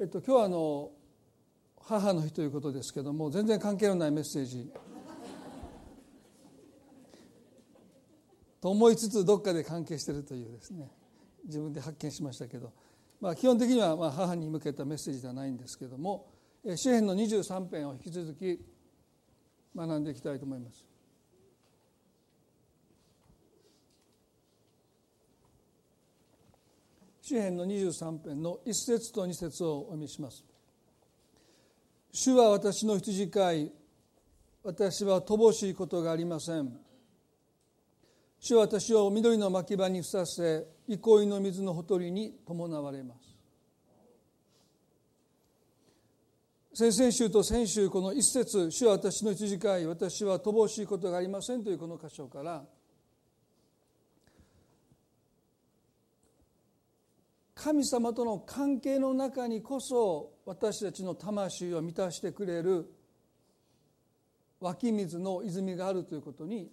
[0.00, 0.92] えっと、今日はあの
[1.80, 4.70] 母の日ということですけども全然関係のないメッセージ
[8.60, 10.88] と思いつつどっかで関係しているというですね
[11.46, 12.72] 自分で発見しましたけど、
[13.20, 16.28] まあ、基本的にはまあ母に向けたメッセージではないんですけども
[16.76, 18.60] 詩篇の23編を引き続き
[19.74, 20.87] 学んでいきたいと思います。
[27.28, 30.42] 詩篇の23編の1節と2節をお読みします。
[32.10, 33.72] 主は私の羊飼い
[34.62, 36.74] 私は乏しいことがありません。
[38.40, 43.14] 主は私を緑の牧場にふさせ憩いの水のほとりに伴われま
[46.72, 46.80] す。
[46.90, 52.64] 先々週と先週この一節「主は私の羊飼い私は乏しいことがありません」というこの箇所から
[57.60, 62.88] 「神様との関係の中にこそ私たちの魂を満たしてくれる
[64.60, 66.70] 湧き水の泉があるということに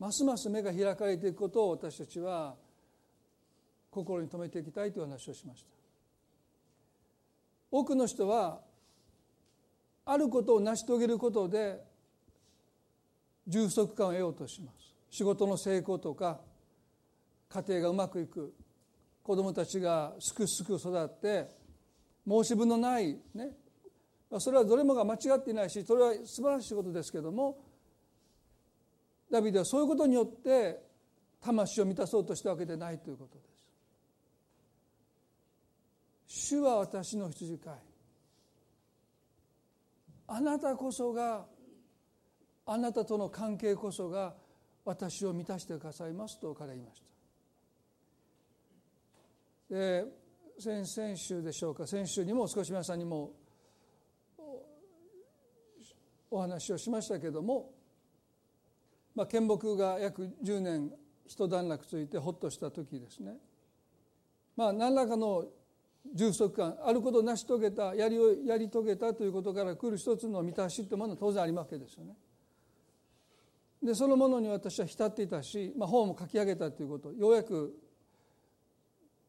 [0.00, 2.56] ますます目が開かれていくことを私たちは
[3.92, 5.68] 心に留めていきたいという話をしました。
[7.70, 8.60] 多くの人は
[10.04, 11.80] あることを成し遂げることで
[13.46, 14.94] 充足感を得ようとします。
[15.10, 16.40] 仕事の成功とか
[17.48, 18.52] 家庭がうまくいく。
[19.30, 21.48] 子どもたちがすくすく育って
[22.26, 23.50] 申し分のないね
[24.38, 27.58] それはどれもが間違っていないしそれは素晴らしいことですけども
[29.30, 30.80] ダビデはそういうことによって
[31.40, 33.44] 魂を満たそうとしたわけでないということで
[36.28, 36.46] す。
[36.50, 37.74] 主は私の羊飼い
[40.26, 41.46] あなたこそが
[42.66, 44.34] あなたとの関係こそが
[44.84, 47.09] 私を満たしてくださいますと彼は言いました。
[49.70, 50.04] で
[50.58, 53.30] 先々週でしょうか先週にも少し皆さんにも
[56.30, 57.70] お話をしましたけども、
[59.14, 60.90] まあ、見木が約10年
[61.26, 63.36] 一段落ついてほっとした時ですね
[64.56, 65.46] まあ何らかの
[66.14, 72.16] 充足感あることを成し遂げたやりをやり遂げたということから来る一つの満たしというものは当然ありますわけですよね。
[73.82, 77.74] でそのものに私は浸っていたし、まあ、本も書き上げたということようやく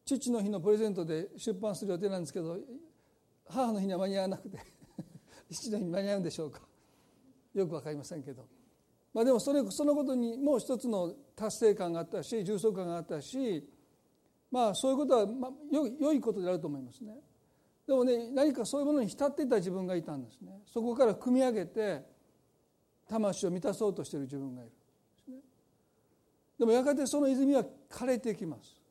[0.04, 2.58] 父の日のプレゼントで出版する予定なんですけど
[3.48, 4.58] 母の日には間に合わなくて
[5.50, 6.60] 父の日に間に合うんでしょうか
[7.54, 8.46] よく分かりませんけど、
[9.12, 13.68] まあ、でもそれそのことにもう一つの達成感があったし重層感があったし
[14.50, 17.18] まあそういうことは、まあ、よ良いことであると思いますね。
[17.86, 20.62] でもね何かそういうものに浸っていた自分がいたんですね。
[20.66, 22.04] そこから組み上げて
[23.08, 24.72] 魂を満たそうとしている自分がいる
[26.58, 28.81] でもやがてその泉は枯れてきます。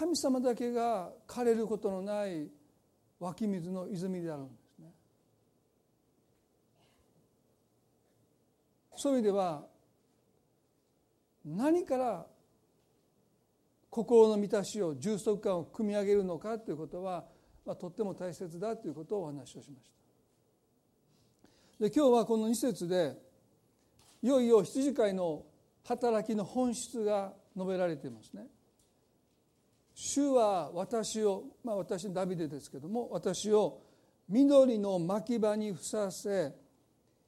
[0.00, 2.48] 神様だけが枯れることのない
[3.18, 4.94] 湧き水の泉であるんですね。
[8.96, 9.66] そういう意味では
[11.44, 12.26] 何から
[13.90, 17.26] 心の満たしを充足感を組み上げるのかということは、
[17.66, 19.90] まあ、とっても大切だということをお話をしまし
[21.78, 21.84] た。
[21.84, 23.18] で今日はこの2節で
[24.22, 25.44] いよいよ羊飼いの
[25.84, 28.46] 働きの本質が述べられていますね。
[30.02, 33.82] 主は私を、まあ、私のダビデですけども私を
[34.30, 36.54] 緑の牧場にふさせ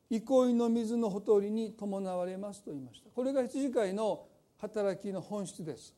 [0.08, 3.10] 憩いの水のほとりに伴われますと言いました。
[3.10, 4.24] これが羊飼いの
[4.58, 5.94] 働きの本質です。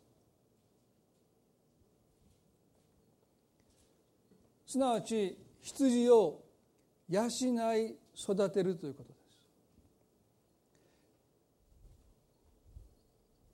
[4.66, 6.42] すなわち羊を
[7.08, 7.22] 養
[7.76, 9.14] い育てるということで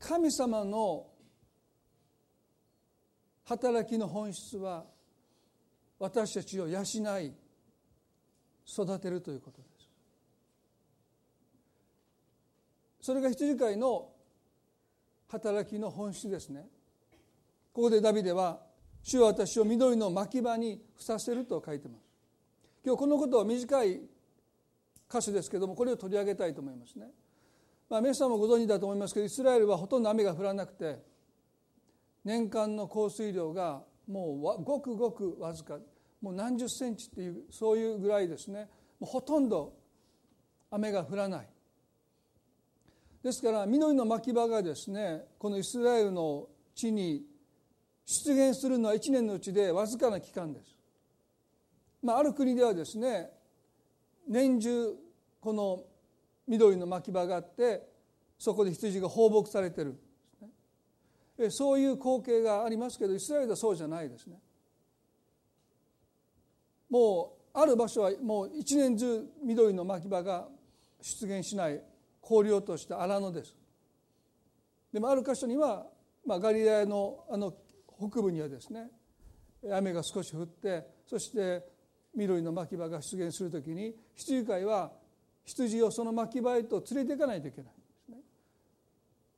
[0.00, 0.08] す。
[0.08, 1.09] 神様の
[3.50, 4.84] 働きの本質は
[5.98, 6.82] 私たちを養
[7.18, 7.32] い
[8.64, 9.88] 育てるということです。
[13.00, 14.12] それが羊飼いの
[15.26, 16.68] 働きの本質ですね。
[17.72, 18.60] ここでダビデは
[19.02, 22.04] 「主は私を緑の牧場にふさせる」と書いてます。
[22.84, 24.00] 今日このことは短い
[25.10, 27.10] 箇所ですけどもこれを取り上げたいと思いますね。
[27.88, 31.09] まあ皆さんもご存知だと思いますけどイスラエルはほとんど雨が降らなくて
[32.24, 35.78] 年間の降水量がもうごくごくわずか
[36.20, 38.68] もう何十センチっていうそういうぐらいですね。
[39.00, 39.72] ほとんど
[40.70, 41.48] 雨が降らない。
[43.22, 47.22] ですから緑の牧場がですねこのイスラエルの地に
[48.06, 50.76] 出現するのは1年のうちでわずかな期間です。
[52.02, 53.30] まあ、ある国ではですね
[54.28, 54.94] 年中
[55.40, 55.84] この
[56.46, 57.88] 緑の牧場があって
[58.38, 59.98] そこで羊が放牧されてる。
[61.48, 64.36] そういう光景がありますけどイスラエルはそうじゃないですね。
[66.90, 70.48] もうある場所はもう一年中緑の牧場が
[71.00, 71.80] 出現しない
[72.22, 73.56] 荒涼とした荒野です。
[74.92, 75.86] でもある箇所には、
[76.26, 77.54] まあ、ガリラヤのあの
[77.96, 78.88] 北部にはですね
[79.70, 81.64] 雨が少し降ってそして
[82.14, 84.90] 緑の牧場が出現する時に羊飼いは
[85.44, 88.18] 羊をその牧場へと連れていかないといけないんですね。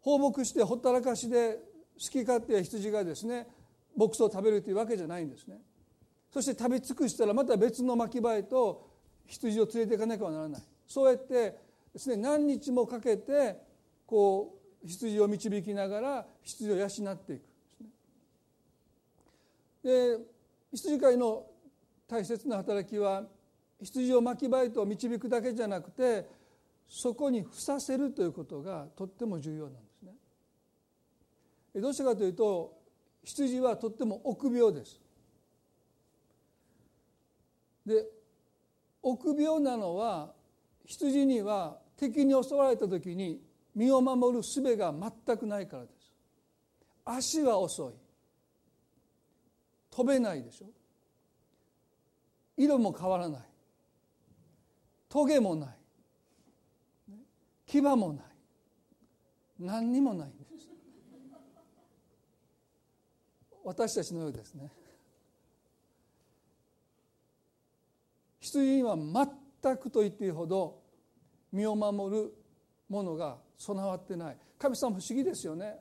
[0.00, 1.58] 放牧してほったらかしで
[1.94, 3.46] 好き勝手羊がですね
[3.96, 5.58] 牧草を食べるというわけじゃないんですね。
[6.32, 8.88] そして食べ尽くしたらまた別の牧場へと
[9.26, 11.58] 羊を連れていかなきゃならないそうやって
[11.92, 13.56] ですね何日もかけて
[14.06, 17.42] こう羊を導きながら羊を養っていく
[19.84, 20.18] で
[20.72, 21.44] 羊飼いの
[22.08, 23.24] 大切な働きは
[23.82, 26.26] 羊を牧場へと導くだけじゃなくて
[26.88, 29.91] そこにふさせるということがとっても重要なんです。
[31.74, 32.78] どうしてかというと
[33.24, 35.00] 羊はとっても臆病です。
[37.86, 38.06] で
[39.02, 40.32] 臆病なのは
[40.84, 43.40] 羊には敵に襲われた時に
[43.74, 46.12] 身を守る術が全くないからです。
[47.04, 47.94] 足は遅い。
[49.90, 50.66] 飛べないでしょ。
[52.56, 53.40] 色も変わらない。
[55.08, 55.68] トゲもない。
[57.66, 58.24] 牙もない。
[59.58, 60.52] 何にもないんです
[63.64, 64.70] 私たちのようですね。
[68.40, 70.80] 羊には全くと言っていいほど
[71.52, 72.34] 身を守る
[72.88, 74.36] ものが備わってない。
[74.58, 75.76] 神様不思議ですよね。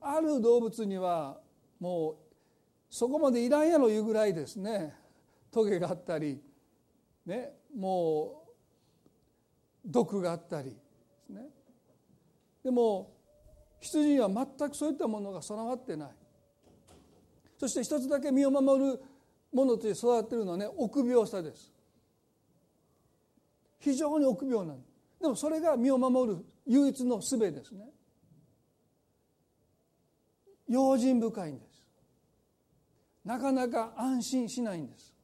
[0.00, 1.40] ある動物には
[1.78, 2.16] もう
[2.90, 4.94] そこまでいらんやろいうぐらいですね。
[5.50, 6.40] トゲがあったり、
[7.24, 8.50] ね、もう
[9.84, 10.76] 毒があったりで
[11.26, 11.48] すね。
[12.62, 13.10] でも
[13.80, 16.19] 羊には全くそういったものが備わってない。
[17.60, 19.02] そして一つだけ身を守る
[19.52, 21.70] ものとして育ってるのはね臆病さです。
[23.80, 24.78] 非常に臆病なの。
[25.20, 27.84] でもそれが身を守る唯一の術ですね。
[30.70, 31.82] 用心深いんです。
[33.26, 35.14] なかなか安心しないんです。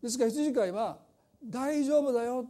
[0.00, 0.98] ですから羊飼いは
[1.44, 2.46] 大丈夫だよ。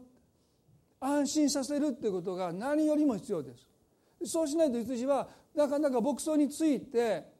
[1.00, 4.30] 安心させるっていうことが何よりも必要です。
[4.30, 7.35] そうしないと羊はなかなか牧草について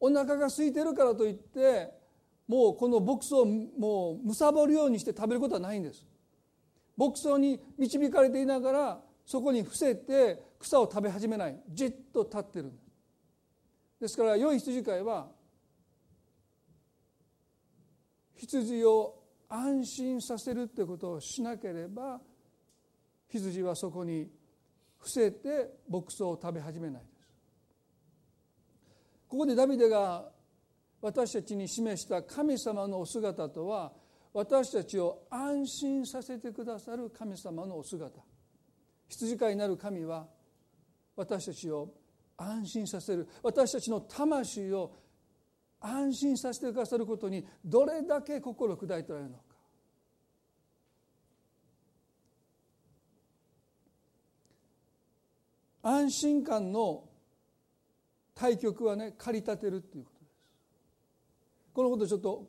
[0.00, 1.92] お腹が空いてるからといって
[2.48, 6.04] もうこの牧草をもう貪るようにして食べることはないんです。
[6.96, 11.60] 牧草に導かれていながらそこに伏せて草を食べ始めない。
[11.68, 12.72] じっと立ってる。
[14.00, 15.28] ですから良い羊飼いは
[18.36, 22.20] 羊を安心させるってことをしなければ
[23.28, 24.28] 羊はそこに
[24.98, 27.02] 伏せて牧草を食べ始めない。
[29.30, 30.28] ここでダビデが
[31.00, 33.92] 私たちに示した神様のお姿とは
[34.34, 38.20] 私たちを安心させてくださる神様のお姿。
[39.08, 40.26] 羊飼いなる神は
[41.14, 41.94] 私たちを
[42.36, 43.28] 安心させる。
[43.40, 44.96] 私たちの魂を
[45.80, 49.44] 安心させてくださることにどれだけ心砕いておられるのか。
[55.82, 57.09] 安心感の
[58.40, 60.38] 対極はね駆り立てるっていうことです。
[61.74, 62.46] このことをちょっと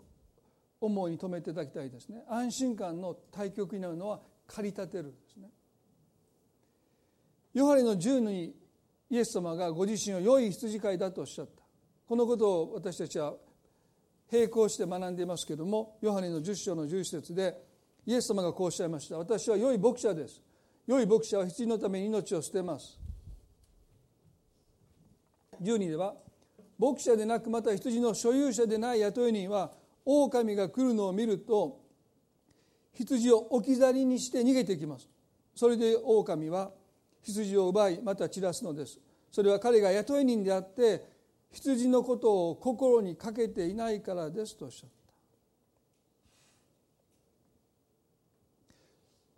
[0.79, 2.23] 思いに留めていただきたいですね。
[2.29, 5.49] 安心感の対極になるのは駆り立てるですね。
[7.53, 8.55] ヨハネの10に
[9.09, 11.61] イエス様がご自身を良い羊飼いだとおっしゃった。
[12.07, 13.33] このことを私たちは
[14.31, 17.61] 並行して学んでいますけれどもヨハネの10章の11節で
[18.05, 19.17] イエス様がこうおっしゃいました。
[19.17, 20.41] 私は良い牧者です。
[20.87, 23.00] 良い牧者は羊のために命を捨てます。
[25.61, 26.15] 12では
[26.79, 29.71] 牧者でなくまた羊の所有者でない雇い人は
[30.03, 31.79] 狼が来るのを見ると
[32.93, 35.07] 羊を置き去りにして逃げてきます。
[35.55, 36.71] それで狼は
[37.21, 38.99] 羊を奪いまた散らすのです。
[39.31, 41.05] それは彼が雇い人であって
[41.51, 44.95] 羊のことを心にかけていないからですとおっしゃった。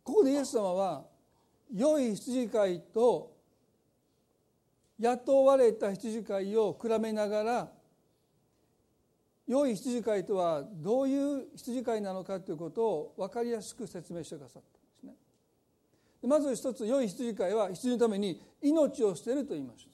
[0.03, 1.05] ここでイエス様は
[1.73, 3.32] 良い羊飼いと
[5.03, 7.71] 雇われた羊飼いを比べながら
[9.45, 15.13] 良い羊飼いとはどういう羊飼いなのかということを分かりやすく説明してくださったんですね。
[16.25, 19.91] まず一つ良い羊飼いは羊のために命を捨てると言いました。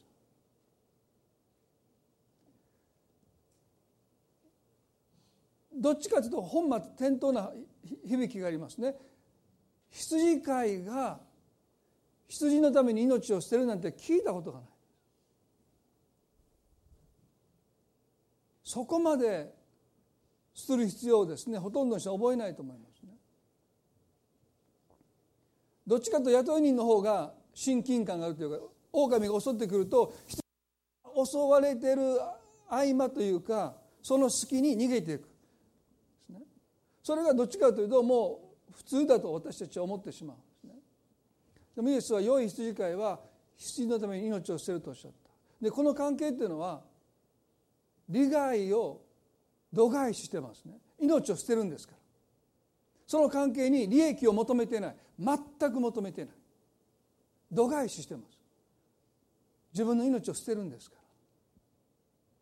[5.76, 7.52] どっちかというと本末転倒な
[8.06, 8.96] 響きがありますね
[9.92, 11.22] 羊飼いが
[12.28, 14.69] 羊のために命を捨てるなんて聞いたことがない
[18.70, 19.52] そこまで
[20.54, 21.58] する必要ですね。
[21.58, 23.14] ほとんどの人は覚えないと思いますね。
[25.88, 30.14] どっちかと雇い人の方が親近感があるというか狼が襲ってくると
[31.26, 32.20] 襲われてる
[32.68, 35.28] 合間というかその隙に逃げていく。
[37.02, 40.80] それがどっちかというともう普通だと私たちは思ってしまうんですね。
[41.76, 43.20] でもイエスは良い羊飼いは
[43.58, 45.32] 羊のために命を捨てるとおっしゃった。
[45.60, 46.88] でこの関係っていうのは
[48.10, 49.02] 利害を
[49.72, 50.74] 度外視してますね。
[51.00, 52.00] 命を捨てるんですから。
[53.08, 54.96] その関係に利益を求めてない。
[55.20, 56.34] 全く求めてない。
[57.52, 58.38] 度外視してます。
[59.74, 61.02] 自分の命を捨てるんですから。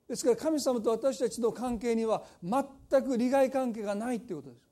[0.09, 4.67] ですから神様と私たちの関係には全く利害関係がないっていうことです。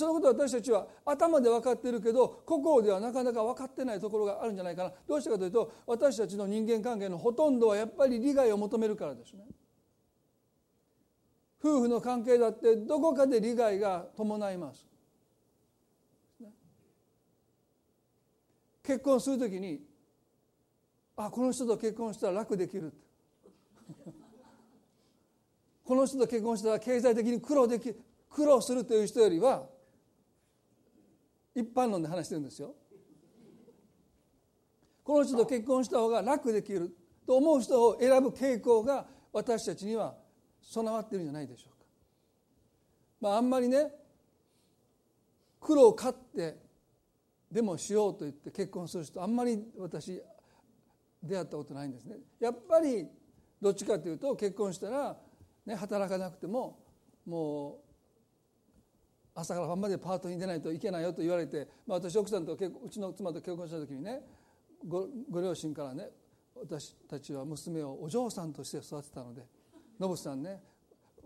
[0.00, 4.92] そのことを私たちは頭で分かっているけど心ではなかなか分かってないところがあるんじゃないかな。
[5.06, 9.46] どうしてかというと私たちの人間関係のほとんどはやっぱり利害を求めるからですね。
[11.62, 14.86] 夫婦の関係だってどこかで利害が伴います。
[18.84, 19.82] 結婚するときに
[21.16, 22.92] あこの人と結婚したら楽できる。
[25.84, 27.94] この人と結婚したら経済的に苦労でき
[28.30, 29.66] 苦労するという人よりは
[31.54, 32.74] 一般論で話してるんですよ。
[35.02, 36.94] この人と結婚した方が楽できる
[37.26, 40.14] と思う人を選ぶ傾向が私たちには
[40.68, 41.86] 備わってるんじゃないでしょうか。
[43.20, 43.90] まあ、あんまりね
[45.60, 46.56] 苦労を買って
[47.50, 50.22] でもしようと言って結婚する人あんまり私
[51.22, 52.16] 出会ったことないんですね。
[52.38, 53.06] やっぱり
[53.60, 55.16] どっちかというと結婚したら、
[55.64, 56.78] ね、働かなくても
[57.26, 57.74] もう
[59.34, 64.20] 朝から晩までパートに出ないといけないよと言われて、まあ、私奥さんと結うちの妻と結婚した時にね
[64.86, 66.10] ごご両親からね
[66.54, 69.42] 私たちは娘をお嬢さんとして育てたので
[69.98, 70.60] ノブさんね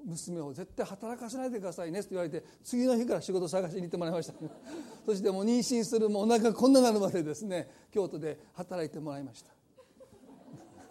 [0.05, 4.35] 娘を絶対働かせないでくださいねって言われて次の日から仕事探しに行ってもらいました。
[5.07, 9.53] そしてもう妊娠するもうお腹こんななるまでですね京都で働いてもらいました。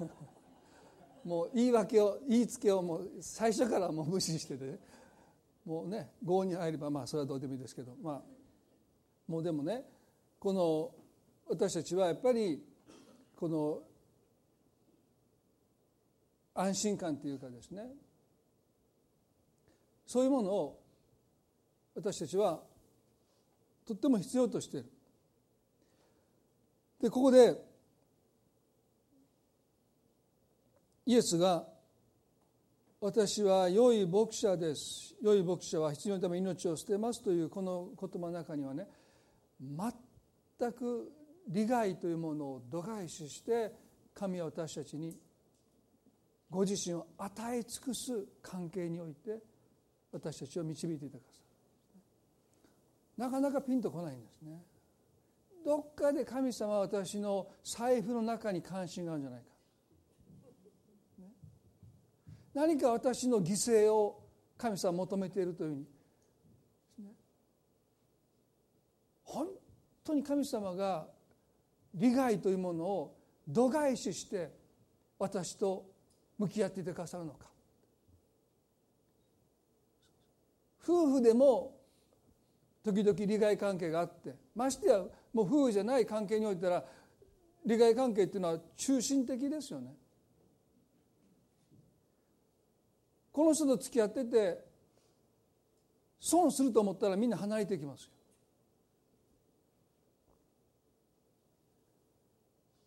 [1.24, 4.80] もう言い訳を言いつけをもう最初からもう無視してて、ね、
[5.66, 8.22] もうね業に入ればまあそれはどうでもいいですけどまあ
[9.28, 9.86] もうでもね
[10.40, 10.92] この
[11.48, 12.64] 私たちはやっぱり
[13.36, 13.84] この
[16.62, 17.84] 安心感というかですね
[20.06, 20.82] そういうものを
[21.96, 22.62] 私たちは
[23.86, 24.92] とっても必要としている。
[27.02, 27.58] でここで
[31.06, 31.68] イエスが
[33.02, 38.88] 「私は良い牧者です良い牧者は必要のため命を捨てます」というこの言葉の中にはね
[39.60, 41.12] 全く
[41.48, 43.74] 利害というものを度外視して
[44.14, 45.18] 神は私たちに
[46.52, 49.40] ご自身を与え尽くす関係において
[50.12, 51.42] 私たちを導いていたくださ。
[53.18, 54.62] いなかなかピンとこないんですね。
[55.64, 59.46] どっかで神様は私の財布の中に関心があるんじゃないか。
[62.54, 64.22] 何か私の犠牲を
[64.58, 65.86] 神様は求めているというふうに。
[69.24, 69.48] 本
[70.04, 71.08] 当に神様が
[71.94, 73.18] 利害というものを
[73.48, 74.52] 度外視して
[75.18, 75.91] 私と
[76.42, 77.46] 向き合っていてくださるのか
[80.84, 81.78] 夫婦でも
[82.84, 84.98] 時々利害関係があってましてや
[85.34, 86.84] もう夫婦じゃない関係においては
[87.64, 89.94] 利害関係っていうのは中心的ですよね。
[93.32, 94.66] この人と付き合ってて
[96.20, 98.10] 損すると思ったらみんな離れていきますよ。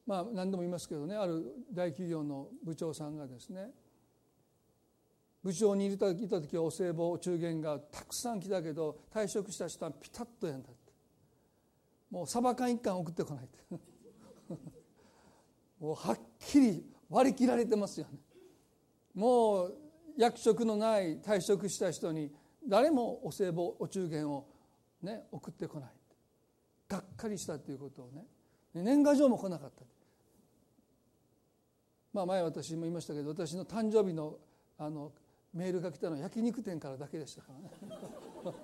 [0.06, 3.70] まあ何度も言いますけどねある大企業の部長さんがですね
[5.44, 10.92] 部長にいた時はお歳暮お中元がたくさん来たけど退職した人はピタッとやんだって。
[12.10, 13.58] もうサバ缶一貫送ってこないって。
[15.78, 18.18] もうはっきり割り切られてますよね。
[19.12, 19.76] もう
[20.16, 22.32] 役職のない退職した人に
[22.66, 24.46] 誰もお歳暮お中元を、
[25.02, 25.90] ね、送ってこない
[26.88, 28.26] がっかりしたということをね
[28.82, 29.84] 年賀状も来なかった。
[32.12, 34.36] まあ前私も言いましたけど私の誕生日の
[34.78, 35.12] あの
[35.52, 37.70] メールが来たのは焼肉店からだけでしたからね。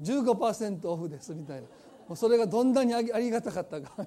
[0.00, 1.68] 15%オフですみたいな。
[2.08, 4.06] もうそれがどんなにありがたかったか。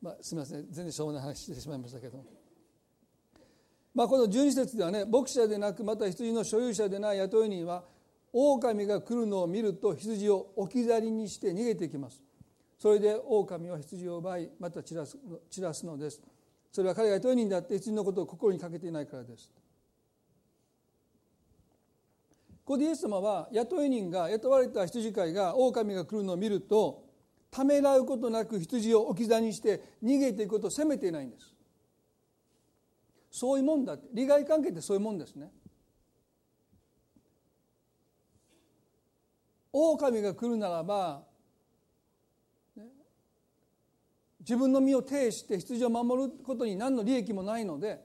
[0.00, 0.66] まあすみません。
[0.70, 2.24] 全然しょうもない話してしまいましたけど
[3.94, 7.84] まあこの12節ではね牧者でなくまた羊の所有者でない雇い人は
[8.32, 12.22] 狼が来るのを見ると羊を置き去りにして逃げていきます。
[12.78, 15.18] それで狼は羊を奪いまた散らす
[15.50, 16.22] 散らすのです。
[16.70, 19.50] それは彼が糸にだって羊のことを心にかけていないからです。
[22.64, 27.02] こディイエス様は雇い人が雇われた羊飼いが狼が来るのを見ると
[27.50, 31.54] ためらうことなく羊を置き去りにして逃げていくことを責めていないんです。
[33.30, 35.50] そういうもんだって利害関係ってそういうもんですね。
[39.72, 41.27] 狼が来るならば
[44.48, 48.00] 自分の身を挺して羊を守ることに何の利益もないので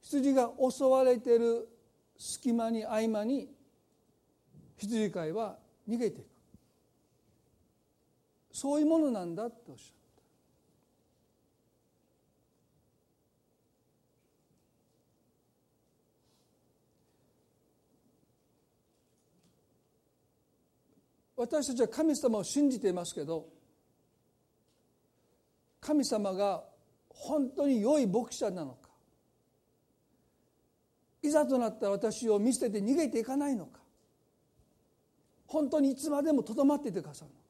[0.00, 1.68] 羊が襲われてる
[2.16, 3.48] 隙間に合間に
[4.76, 5.58] 羊飼いは
[5.88, 6.28] 逃げていく。
[8.52, 9.94] そういうものなんだっておっしゃる
[21.34, 23.57] 私たちは神様を信じていますけど
[25.88, 26.64] 神様が
[27.08, 28.90] 本当に良い牧者なのか
[31.22, 33.78] いざとなった私を見捨てて逃げていかないのか
[35.46, 37.42] 本当にいつまでもとどまっていてくださるのか。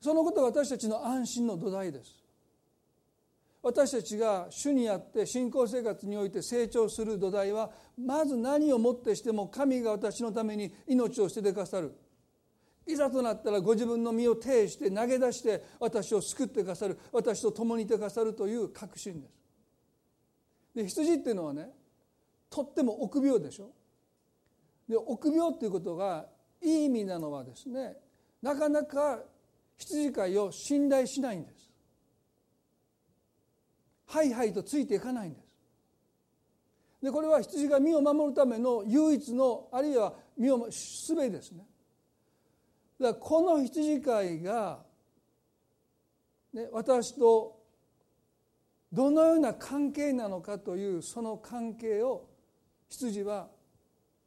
[0.00, 2.24] そのことが私たちの安心の土台です。
[3.62, 7.70] 私たちが主にあって信仰生活において成長する土台は
[8.02, 11.94] まず何をもってしても神が私のために命を捨ててくださる。
[12.86, 19.32] いざとなったらご自分の身を挺して投げ出して私を救ってくださる私と共にいてくださるという確信です。
[20.74, 21.70] で羊っていうのはね
[22.50, 23.70] とっても臆病でしょ？
[24.88, 26.26] で臆病っていうことが
[26.60, 27.96] いい意味なのはですね
[28.42, 29.20] なかなか
[29.78, 31.70] 羊飼いを信頼しないんです。
[34.06, 35.44] はいはいとついていかないんです。
[37.02, 41.64] でこれは羊が身を守るための唯一のあるいは身をすべですね。
[43.02, 44.78] だからこの羊飼いが、
[46.54, 47.60] ね、私と
[48.92, 52.28] どのような関係なのかというその関係を
[52.88, 53.48] 羊は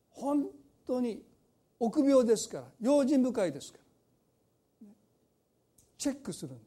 [0.10, 0.48] 本
[0.86, 1.24] 当に
[1.79, 3.79] 臆病ですから用心深いですか
[4.81, 4.88] ら
[5.98, 6.66] チェックするんです。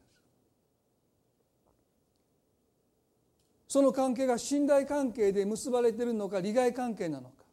[3.68, 7.44] その関係が信頼関係で結ばれているのか利害関係なのか。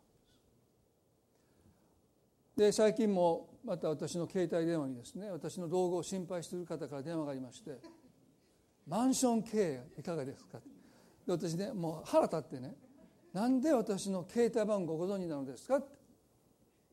[2.55, 7.79] で最近もまた私の携帯電話にですね私の老後を心配している方から電話がありまして
[8.87, 10.59] 「マンション経営いかがですか?」
[11.25, 12.75] で私ねもう腹立ってね
[13.33, 15.95] 「なんで私の携帯番号ご存知なのですか?」って。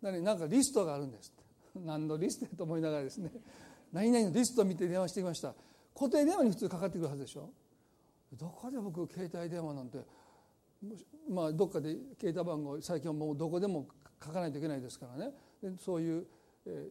[0.03, 1.35] なんかリストがあるんですっ
[1.75, 1.79] て。
[1.79, 3.31] 何のリストと思いながらですね
[3.93, 5.55] 何々のリストを見て電話してきました。
[5.95, 7.51] 固定電話に普通かかってくるはずでしょ？
[8.33, 9.99] どこで僕携帯電話なんて
[11.29, 13.87] まあどっかで携帯番号最近はもうどこでも
[14.25, 15.33] 書かないといけないですからね。
[15.79, 16.27] そういう
[16.67, 16.91] え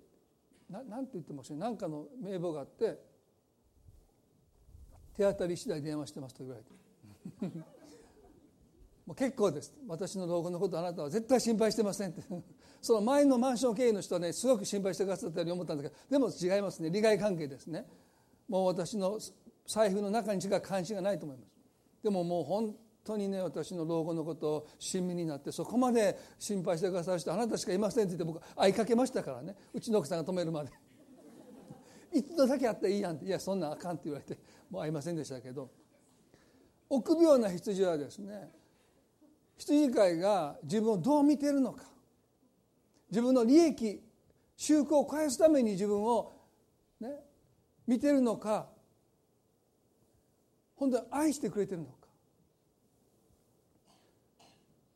[0.69, 2.99] ー、ななんて言ってもし何かの名簿があって
[5.15, 7.57] 手当たり次第電話してますと言われて。
[9.05, 9.73] もう結構です。
[9.87, 12.23] 私の老後のことあなたは絶対心配してませんって。
[12.81, 16.89] その前のマンション経営の人はねすごく心配してくださったように思ったんですけどでも違いますね。
[16.89, 17.85] 利害関係ですね。
[18.47, 19.19] もう私の
[19.67, 21.51] 財布の中にしか関心がないと思います。
[22.03, 29.55] でももう本当にね私の老後のことを親身になってそこまで心配してくださる人あなたしかいませんって言って僕会いかけましたからね。
[29.73, 30.71] うちの奥さんが止めるまで。
[32.13, 34.37] 一度だけ会ったらいいやんっていやそんなんあかんって言われて
[34.69, 35.69] もう会いませんでしたけど。
[36.89, 38.49] 臆病な羊はですね
[39.57, 41.83] 羊飼いが自分をどう見てるのか。
[43.09, 44.01] 自分の利益
[44.55, 46.33] 宗教を返すために自分を、
[46.99, 47.09] ね、
[47.87, 48.69] 見てるのか。
[50.75, 52.00] 本当に愛してくれてるのか。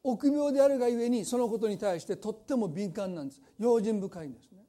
[0.06, 3.42] 臆病であるがゆえにそのことに対してとっても敏感なんです。
[3.58, 4.64] 用心深いんですね。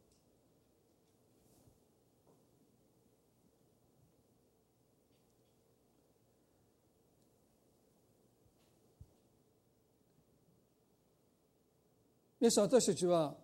[12.40, 13.35] 皆さん私たちは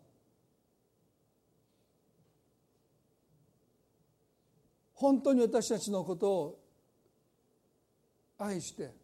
[4.95, 6.59] 本当に私たちのことを
[8.39, 8.95] 愛して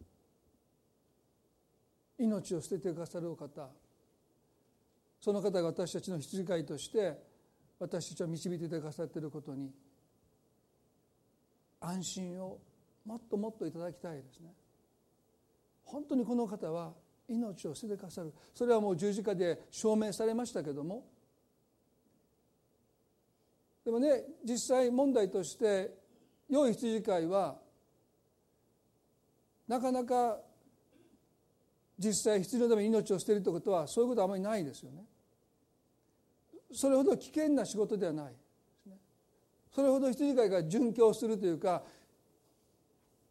[2.19, 3.69] 命を捨ててくださるお方。
[5.21, 7.17] その方が私たちの羊飼いとして
[7.79, 9.71] 私たちを導いてくださっていることに
[11.81, 12.59] 安心を
[13.05, 14.53] もっともっといただきたいですね。
[15.83, 16.93] 本当にこの方は
[17.27, 18.33] 命を捨ててくださる。
[18.53, 21.05] それはもう十字架で証明されましたけども。
[23.85, 25.97] でもね実際問題として
[26.49, 27.57] 良い羊飼いは
[29.67, 30.39] なかなか
[31.99, 35.03] 実際羊のために命を捨てるということはそういうことはあまりないですよね。
[36.73, 38.33] それほど危険な仕事ではない
[39.73, 41.83] それほど羊飼いが殉教するというか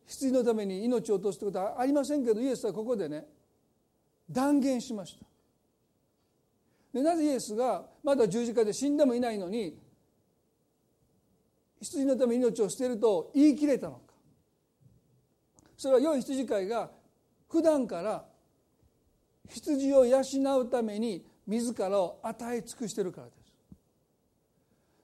[0.07, 3.27] 羊のために命を落とすということはありませんけどイエスはここでね
[4.31, 5.27] 断言しました。
[6.93, 9.79] でなぜイエスがまだ十字架で死んでもいないのに
[11.81, 14.01] 羊のために命を捨てると言い切れたのか。
[15.77, 16.91] それは良い羊飼いが
[17.49, 18.25] 普段から
[19.49, 20.21] 羊を養
[20.61, 23.39] うために自らを与え尽くしているからです。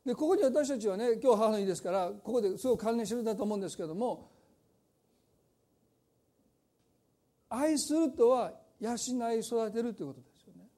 [0.05, 4.31] でここに私たちはね今日母の日ですからここですごく関連してるんだと思うんですけども
[7.49, 10.69] 愛するとは養い育てるということですよね。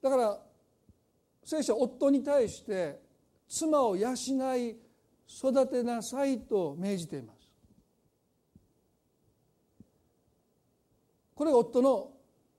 [0.00, 0.40] だから
[1.44, 2.98] 聖書は夫に対して
[3.48, 4.14] 妻を養
[4.56, 4.76] い
[5.28, 7.31] 育てなさいと命じています。
[11.34, 12.10] これ夫の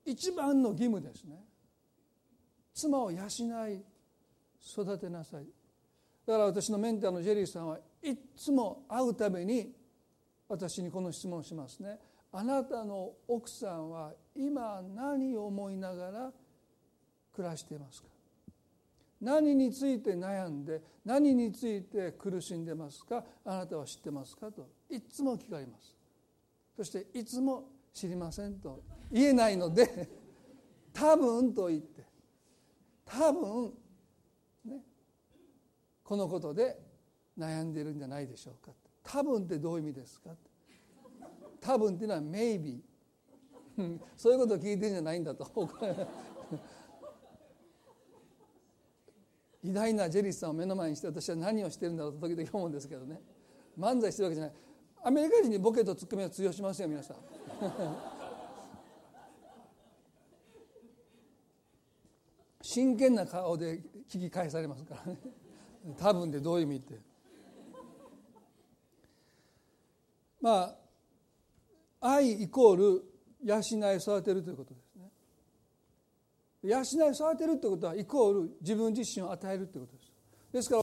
[0.05, 1.43] 一番の義務ですね。
[2.73, 3.19] 妻を養
[3.69, 3.81] い
[4.73, 5.45] 育てなさい。
[6.25, 9.71] だから私のメンターのジェリーさんはいつも会うために
[10.47, 11.99] 私にこの質問をしますね。
[12.31, 16.31] あなたの奥さんは今何を思いながら
[17.35, 18.07] 暮らしていますか？
[19.21, 23.23] 何について悩んで何について苦しんでますか？
[23.45, 24.51] あなたは知ってますか？
[24.51, 25.95] といつも聞かれます
[26.75, 28.83] そしていつも知りませんと。
[29.11, 30.09] 言えないので
[30.91, 32.03] 多分と言って。
[33.05, 33.73] 多分
[34.65, 34.83] ね。
[36.03, 36.81] このことで
[37.37, 38.71] 悩んでるんじゃないでしょうか。
[39.03, 40.35] 多分ってどういう意味ですか。
[41.59, 42.81] 多分っていうのは maybe
[44.17, 45.47] そういうことを聞いてるんじゃないんだと。
[49.63, 53.21] 偉大なジェリスさんを目の前にして私は何をしてるんだろうと時々思うんですけどね。
[53.77, 54.55] 漫才してるわけじゃない。
[55.05, 57.17] アメリカ人にボケとツッコミは通用しますよ皆さん。
[62.61, 65.19] 真剣な顔で聞き返されますからね。
[65.97, 67.01] 多分でどういう意味って。
[70.39, 70.79] まあ
[72.01, 73.03] 愛イコール
[73.43, 73.61] 養い
[73.97, 75.11] 育てるということですね。
[76.63, 80.11] 養い育てるってことはイコール自分自身を与えるってことです。
[80.51, 80.81] ですか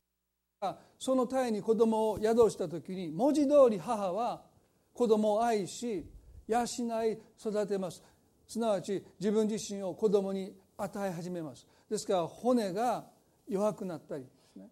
[0.60, 4.44] らその胎に子供を宿した時に文字通り母は
[4.92, 6.06] 子供を愛し
[6.50, 6.64] 養
[7.04, 8.02] い育てます。
[8.46, 11.66] すなわち自分自身を子供に与え始めます。
[11.88, 13.04] ですから骨が
[13.48, 14.68] 弱くなったりですね。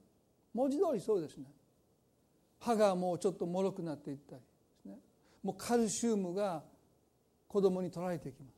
[0.52, 1.44] 文字通りそうですね。
[2.58, 4.46] 歯がもうちょっと脆くなっていったりで
[4.82, 4.98] すね。
[5.42, 6.64] もうカルシウムが
[7.46, 8.50] 子供に取られていきま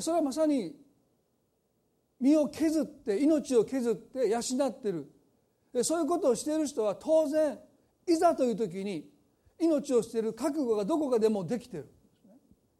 [0.00, 0.74] それはまさに
[2.20, 5.10] 身を削って命を削って養ってる。
[5.82, 7.58] そういうことをしている人は当然
[8.06, 9.09] いざという時に
[9.60, 11.92] 命を捨てる覚悟がどこかでもできてる。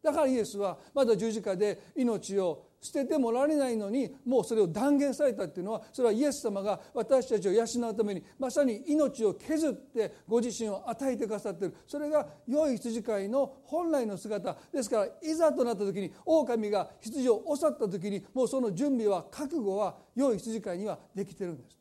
[0.03, 11.75] だからイエスはまだ十字架で命を捨ててもられないのにもうそれを断言されたっていうのはそれはイエス様が私たちを養うためにまさに命を削ってご自身を与えてくださっている。
[11.85, 14.57] それが良い羊飼いの本来の姿。
[14.73, 21.80] ですからいざとなった時に狼が羊を襲った時にもうその準備は覚悟は良い羊飼いにはできてるんです。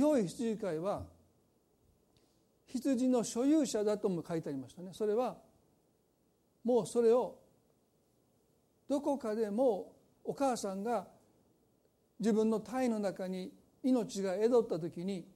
[0.00, 1.04] 良い羊飼いは
[2.66, 4.90] 羊の所有者だとも書いてありましたね。
[4.92, 5.36] それは
[6.64, 7.38] もうそれを
[8.88, 9.92] どこかでも
[10.24, 11.06] お母さんが
[12.18, 15.26] 自分の体の中に命が宿った時に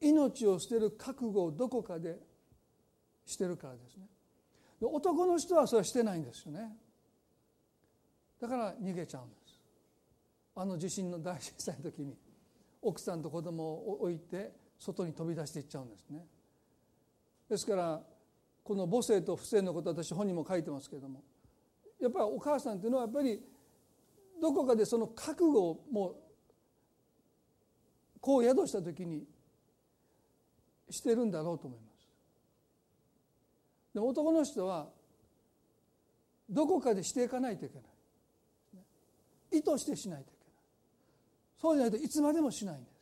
[0.00, 2.18] 命を捨てる覚悟をどこかで
[3.26, 4.06] してるからですね。
[4.80, 6.76] 男の人はそれはしてないんですよね。
[8.40, 9.60] だから逃げちゃうんです。
[10.56, 12.23] あの地震の大震災の時に。
[12.84, 16.24] 奥さんと子供を置いて外に飛び出していっちゃうんですね
[17.48, 18.02] ですから
[18.62, 21.22] この母性と不正のこと私本にも書いてますけれども
[22.00, 23.40] やっぱりお母さんっていうのはやっぱり
[24.40, 26.16] どこかでその覚悟をもう
[28.20, 29.24] こう宿した時に
[30.90, 32.08] してるんだろうと思います。
[33.94, 34.88] でも男の人は
[36.48, 37.80] どこかでしていかないといけな
[39.52, 39.58] い。
[39.58, 40.33] 意図してしないといけない。
[41.64, 42.94] そうじゃないといつまでもしないんです。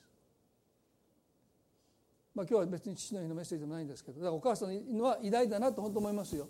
[2.33, 6.48] まあ、今日は別に父の日のメッセージでもないんですけどだからお母さんのは偉大だなと本当思いますよ。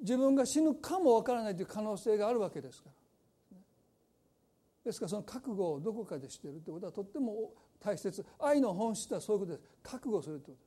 [0.00, 2.90] 自分が死ぬかもわからないという可能性があるわけですか
[3.50, 3.58] ら。
[4.84, 10.62] ですからその覚悟をどこかでしているということはとっても大切愛の本質はそういうことです覚悟するというこ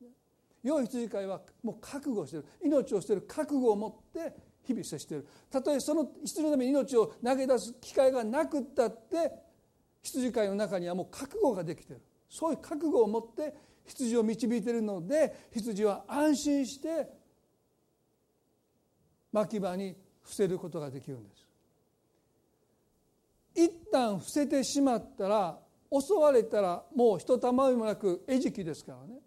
[0.00, 0.66] とです。
[0.66, 5.26] 良い羊飼いはもう覚悟してる命を捨てる覚悟を持って日々接している。
[5.50, 9.32] たとえその羊のために命を投げ出す機会がなくったって
[10.02, 12.02] 羊飼いの中にはもう覚悟ができている。
[12.28, 13.54] そういう覚悟を持って
[13.86, 17.08] 羊を導いているので羊は安心して
[19.32, 21.46] 牧場に伏せることができるんです。
[23.54, 25.58] 一旦伏せてしまったら
[25.90, 29.20] 襲われたらもうひとたまりもなく餌食ですからね。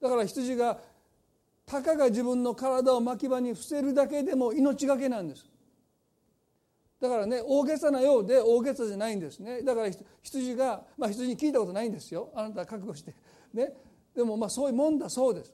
[0.00, 0.78] だから羊が
[1.68, 5.46] たかが自分の体を牧場に伏せるだけでも命がけなんです。
[7.00, 9.62] だからね大げさなようで大げさじゃないんですね。
[9.62, 9.88] だから
[10.22, 12.30] 羊がまあ羊に聞いたことないんですよ。
[12.34, 13.14] あなたは覚悟して。
[13.52, 13.72] ね。
[14.16, 15.52] でもまあそういうもんだそうです。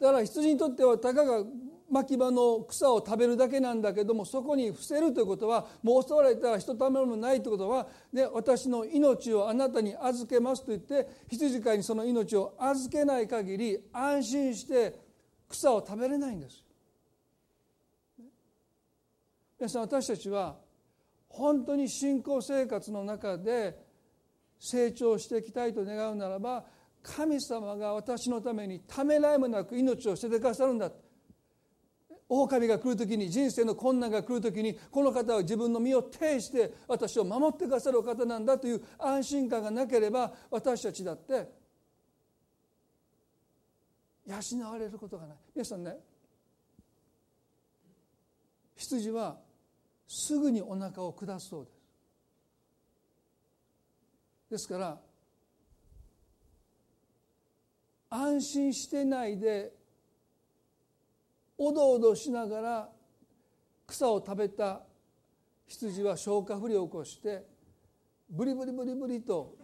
[0.00, 1.44] だから羊にとってはたかが
[1.90, 14.94] 牧場の草を食べるだけなんだけどもそこに伏せるということはもう襲われたら人ためもないということは、ね、私の命をあなたに預けますと言って羊飼いにその命を預けない限り安心して
[15.48, 16.62] 草を食べれないんです。
[19.58, 20.56] 皆さん私たちは
[21.28, 23.76] 本当に信仰生活の中で
[24.58, 26.64] 成長していきたいと願うならば
[27.02, 30.90] 神様が私のためにためらいもなく命を捨ててくださるんだ
[32.28, 41.48] 狼が来る時に人生の困難が来る時にこの方は自分の身を挺して私を守ってくださるお方なんだという安心感がなければ私たちだって
[44.26, 45.36] 養われることがない。
[45.54, 45.96] 皆さんね
[48.76, 49.38] 羊は
[50.06, 51.78] すぐにお腹を下すそうです。
[54.50, 54.98] ですから
[58.10, 59.77] 安心してないで
[61.58, 62.88] おどおどしながら
[63.86, 64.82] 草を食べた
[65.66, 67.44] 羊は消化不良を起こして
[68.30, 69.56] ブリブリブリブリと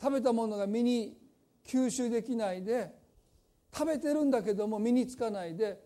[0.00, 1.16] 食べたものが身に
[1.66, 2.94] 吸収できないで
[3.74, 5.78] 食べてるんだけども身につかないで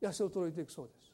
[0.00, 1.12] 痩せ衰えていくそうです。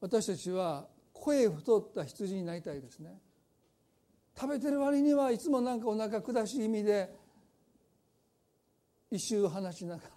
[0.00, 3.18] 私たちは声太った羊になりたいですね。
[4.38, 7.10] 食べてる割にはいつもなんかお腹下し意味で
[9.16, 10.10] 一周話しながら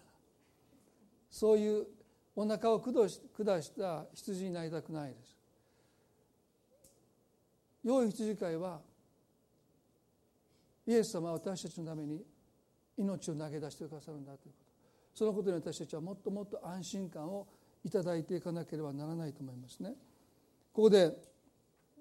[1.31, 1.87] そういう
[2.35, 5.37] お腹を下した羊になりたくないです。
[7.83, 8.79] 良い羊飼いは
[10.87, 12.23] イエス様は私たちのために
[12.97, 14.69] 命を投げ出してくださるんだということ。
[15.13, 17.47] そのことに私たちはもっともっと安心感を
[17.83, 19.93] いただいていかなければならないと思いますね。
[20.73, 21.11] ここで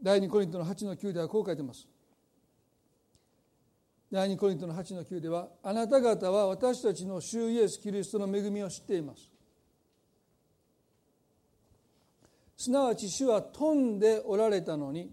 [0.02, 1.86] 第2コリントの8の9ではこう書いてます。
[4.10, 9.28] 第2コリントの8の9ではあなた方は私たちの主イエス・キリストの恵みを知っています。
[12.56, 15.12] すなわち主は富んでおられたのに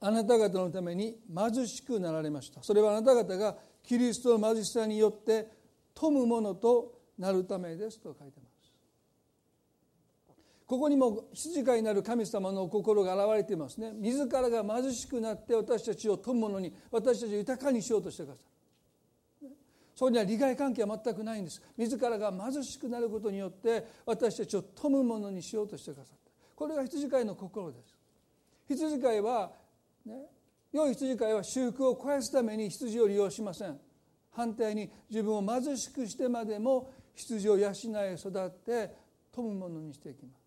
[0.00, 2.62] あなた方のために貧しくなられました。
[2.62, 5.46] それはあなた方がキリストの貧しさによって
[5.94, 8.51] 富むものとなるためですと書いてます。
[10.72, 13.92] ここにも羊飼いになる神様の心が現れていますね。
[13.92, 18.40] 自らが貧しくなって私たちを富むものに私たちを豊かにしようとしてくださ
[19.42, 19.50] る。
[19.94, 21.60] そこには利害関係は全くないんです。
[21.76, 26.30] 自らが貧しくなることによって私たちを富むものにしようとしてくださった。
[26.56, 27.94] これが羊飼いの心です。
[28.66, 29.52] 羊飼いは、
[30.06, 30.24] ね、
[30.72, 33.78] 良い羊飼いは修復を肥やすために羊を利用しません。
[34.30, 38.90] 反対に自分を貧しくしてまでも羊を養い育って
[39.30, 40.41] 富むものにしていきます。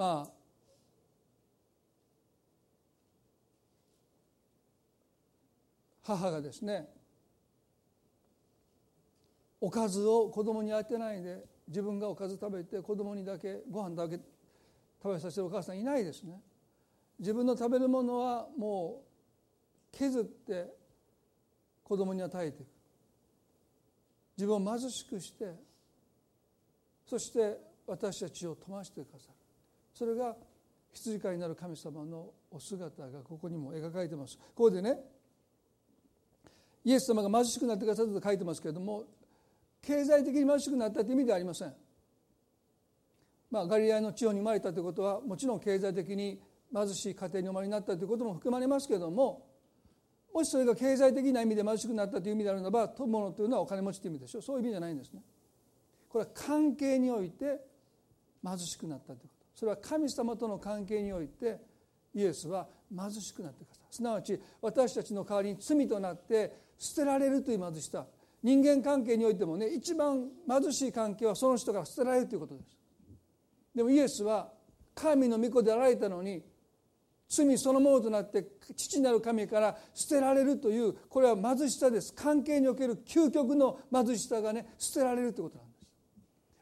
[0.00, 0.32] まあ
[6.02, 6.88] 母がですね
[9.60, 14.18] おかずを子供にあてないで自分がおかず食べて子供にだけご飯だけ
[15.02, 16.40] 食べさせてるお母さんいないですね。
[17.18, 19.02] 自分の食べるものはも
[19.92, 20.64] う削って
[21.84, 22.68] 子供に与えていく。
[24.38, 25.54] 自分を貧しくして
[27.06, 29.39] そして私たちを富ましてくださる。
[29.92, 30.36] それが
[30.92, 34.36] 羊飼いになる神様のお姿がここにも描かれてます。
[34.38, 34.98] ここでね
[36.84, 39.04] イエス様が貧しくなってくださったと書いてますけれども
[39.82, 41.74] 経済的に貧しくなったという意味ではありません。
[43.50, 46.40] まあガリラヤの地方に生まれたということはもちろん経済的に
[46.72, 49.46] 貧しい家庭にお生まれになったということも含まれますけれども
[50.32, 54.42] もしそれが経済的な意味で貧しくなったという意味であるならば富むものというのはお金持ちという意味でしょう。
[54.42, 55.22] そういう意味じゃないんですね。
[56.08, 57.60] これは関係において
[58.44, 59.39] 貧しくなったということ。
[59.60, 61.58] それは神様との関係において
[62.14, 68.06] イエスは貧しくなってくださいすなわち私たちの代わりに罪となって捨てられるという貧しさ。
[68.42, 72.78] 人間関係においてもね一番貧しい関係はその人が捨てられるということです。
[73.74, 74.50] でもイエスは
[74.94, 76.42] 神の御子であられたのに
[77.28, 82.14] 罪そのものとなって父なる神から捨てられるというこれは貧しさです。
[82.14, 85.69] 関係における究極の貧しさがね捨てられるということなんです。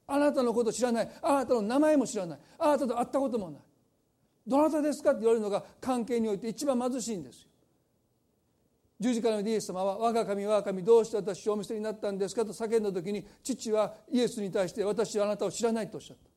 [0.09, 1.11] あなたのこと知らない。
[1.23, 2.39] あなたの名前も知らない。
[2.59, 3.61] あなたと会ったこともない。
[4.47, 7.49] どなたですかって言われるのが関係において一番貧しいんですよ。
[8.99, 16.31] 十字架のイエス様は「我が神我が神どうして私をお見せになったんですか?」と叫んだ時に父はイエスに対して「私はあなたを知らない」とおっしゃった。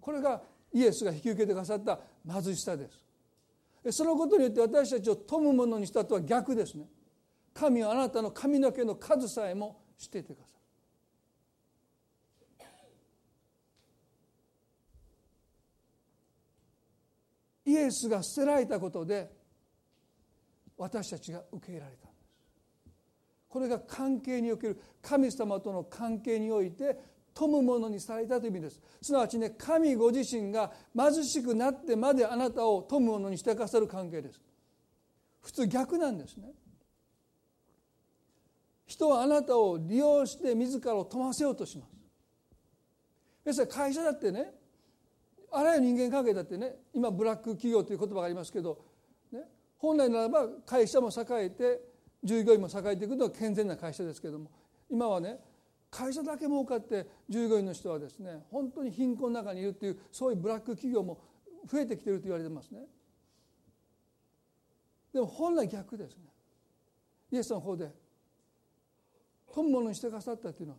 [0.00, 2.90] これがイエスが引き受けてくださった貧しさで
[3.84, 3.92] す。
[3.96, 6.88] そのことによって私たちを富むものにしたとは逆ですね。
[7.54, 10.51] 神はあなたの髪の毛の数さえも知っていてください。
[17.72, 19.30] イエスが捨てられたことで
[20.76, 22.22] 私たちが受け入れられたんです。
[23.48, 26.98] これが関係における神様との関係において
[27.34, 28.80] 富むものにされたという意味です。
[29.00, 34.40] すなわちね神ご自身が貧しくなってまであなたを富むものにしてくださる関係です。
[35.40, 36.52] 普通逆なんですね。
[38.86, 41.92] 人はあなたを利用して自らを富ませようとします。
[43.44, 44.52] 別に会社だってね
[45.52, 48.78] あらゆる人間関係だってね今ブラック企業という言葉がありますけど、
[49.30, 49.40] ね、
[49.76, 51.80] 本来ならば会社も栄えて
[52.24, 54.50] 従業員も栄えていくのは健全な会社ですけども
[54.90, 55.38] 今はね
[55.90, 61.18] 会社だけ儲かって従業員の人はですね本当に貧困の中にいるっていうそういうブラック企業も
[61.70, 62.80] 増えてきてると言われてますね。
[65.12, 66.24] でも本来逆ですね。
[67.30, 67.90] イエスの方で
[69.54, 70.78] 富むものにしてくださったというのは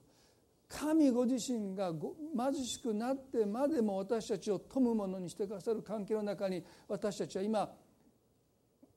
[0.74, 7.72] 神ご自身が貧しくなってまでも私たちを富むものにしてくださる関係の中に私たちは今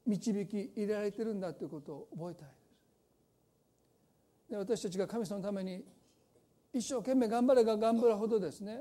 [0.07, 4.51] 導き入れられてるんだということを覚えたいです。
[4.51, 5.85] で私たちが神様のために
[6.73, 8.81] 一生懸命頑張れが頑張るほどですね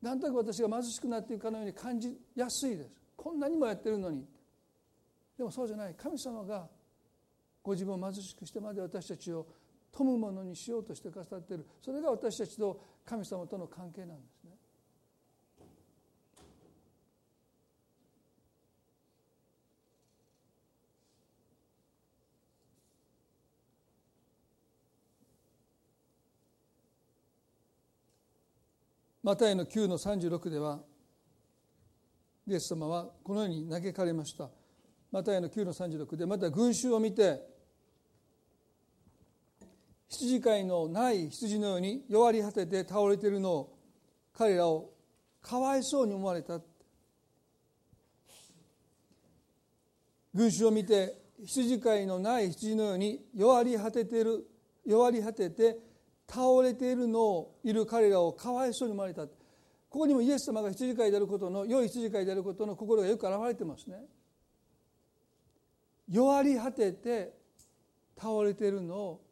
[0.00, 3.00] なんとなく私が貧しくなっていくかのように感じやすいです。
[3.16, 4.26] こんなにもやってるのに。
[5.36, 5.94] でもそうじゃない。
[5.94, 6.68] 神様が
[7.62, 9.46] ご自分を貧しくしてまで私たちを
[9.96, 11.66] 富むものにしようとしてくださっている。
[11.80, 14.50] それが私たちと神様との関係なんですね。
[29.22, 30.82] マタイの9の36では
[32.46, 34.50] イエス様はこのように嘆かれました。
[35.10, 37.53] マタイの9の36でまた群衆を見て
[40.14, 43.78] 羊飼いのない羊のように弱り果てて倒れているのを
[44.32, 44.90] 彼らを
[45.42, 46.60] かわいそうに思われた
[50.34, 54.46] 群衆を見て羊飼いのない羊のように弱り果てている
[54.86, 55.76] 弱り果てて
[56.28, 59.30] 倒れているのをいる彼らをかわいそうに思われたこ
[60.00, 63.96] こにもイエス様が羊飼いであることの良い羊飼いであることの心がよく表れてますね。
[66.08, 67.32] 弱り果てて
[68.18, 69.23] 倒れているのを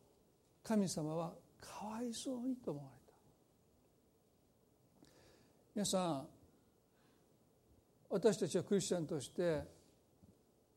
[0.64, 3.12] 神様はかわいそうにと思われた。
[5.74, 6.28] 皆さん
[8.10, 9.62] 私たちはクリスチャンとして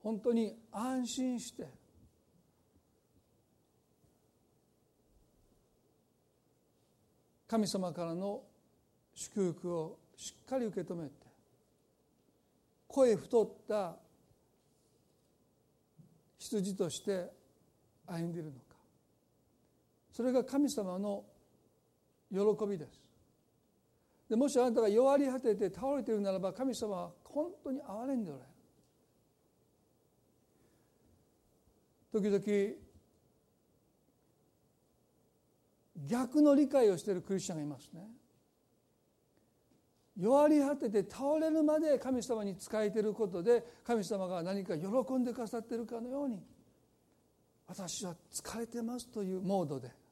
[0.02, 1.67] 本当に安心して
[7.48, 8.41] 神様からの
[9.13, 11.13] 祝福をしっかり受け止めて
[12.88, 13.98] 声太った
[16.38, 17.30] 羊として
[18.08, 18.64] 歩んでいるの。
[20.15, 21.25] それが神様の
[22.32, 22.91] 喜びです。
[24.30, 28.45] でもしあなたが弱り果てて倒れているならば神様は本当に憐れんでおられ
[32.23, 32.39] る。
[32.39, 38.08] 時々逆の理解をしているクリスチャンがいますね。
[40.17, 46.41] 弱り果てて倒れるまで神様に仕えていることで神様が何か喜んでくださっているかのように
[47.67, 50.05] 私は疲れてますというモードで。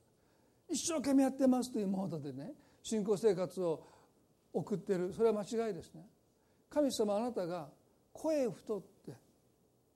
[0.69, 3.85] 一生懸命やってますというモードでね信仰生活を
[4.51, 5.13] 送っている。
[5.13, 6.05] それは間違いですね。
[6.69, 7.69] 神様あなたが
[8.11, 9.11] 声太って、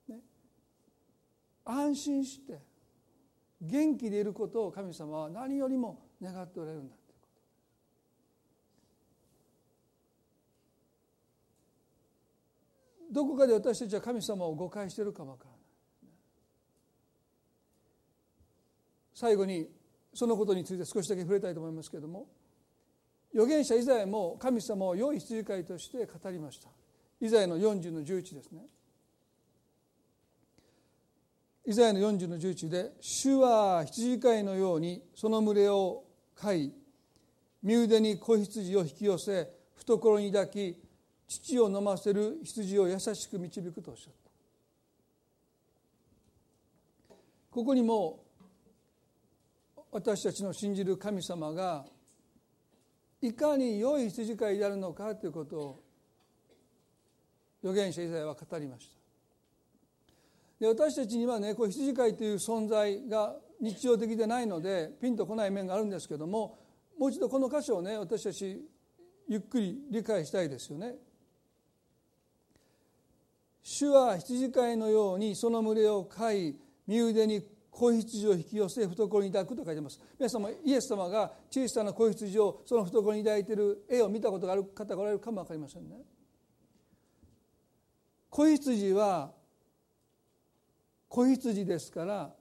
[0.07, 0.19] ね、
[1.65, 2.59] 安心して
[3.61, 7.27] 元気でいることを神様は何よりも願っておられるんだというこ
[13.09, 13.13] と。
[13.13, 15.59] どこかで私たちは神様を誤解しているかもわからない。
[19.13, 19.67] 最後に
[20.17, 22.25] そのことについて少しだけ触れたいと思いますけれども
[23.31, 26.69] 預言者イザヤも神様を良い羊飼いとして語りました。
[27.21, 28.65] イザヤの40の11ですね。
[31.67, 36.03] イザヤの40の11で「主は羊飼いのようにその群れを
[36.33, 36.73] 飼い
[37.61, 40.81] 身腕に子羊を引き寄せ懐に抱き
[41.27, 44.13] 乳を飲ませる羊を優しく導く」とおっしゃっ
[47.07, 47.15] た。
[47.51, 48.23] ここにも
[49.91, 51.85] 私たちの信じる神様が
[53.21, 55.83] いかに良い羊飼いであるのかということを
[57.63, 58.97] 預言者イザヤは語りました
[60.59, 66.57] で私たちにはねこう羊飼いという存在が日常的でないのでピンとこない面があるんですけども
[66.97, 68.61] もう一度この箇所をね私たち
[69.27, 70.95] ゆっくり理解したいですよね。
[73.61, 76.55] 主は羊飼いのようにその群れを飼い
[76.87, 77.41] 身腕に
[77.77, 80.01] 子羊を引き寄せ懐に抱くと書いてます。
[80.17, 85.97] 皆様イエス様が小さな子羊をその懐に抱いている絵を見たことがある方がおられるかも分かりませんね。
[88.31, 89.31] 子羊は
[91.07, 92.33] 子羊ですから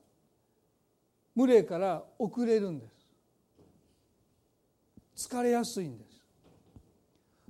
[1.37, 2.87] 群れから遅れるんで
[5.15, 5.29] す。
[5.29, 6.23] 疲れやすいんです。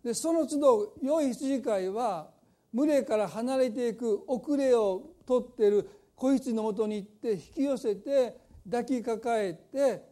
[0.02, 2.30] でその都度良い羊飼いは
[2.74, 10.02] 群れから離れていく遅れを取っている子羊のもとに行って引き寄せて抱きかかえて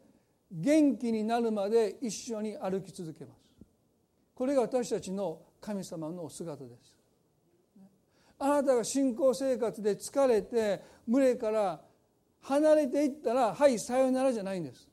[0.51, 3.41] 元気になるまで一緒に歩き続けます。
[4.35, 6.95] これが私たちの神様のお姿です。
[8.39, 11.81] あなたが信仰生活で疲れて群れから
[12.43, 14.89] 離れていったらはいさよならじゃないんです。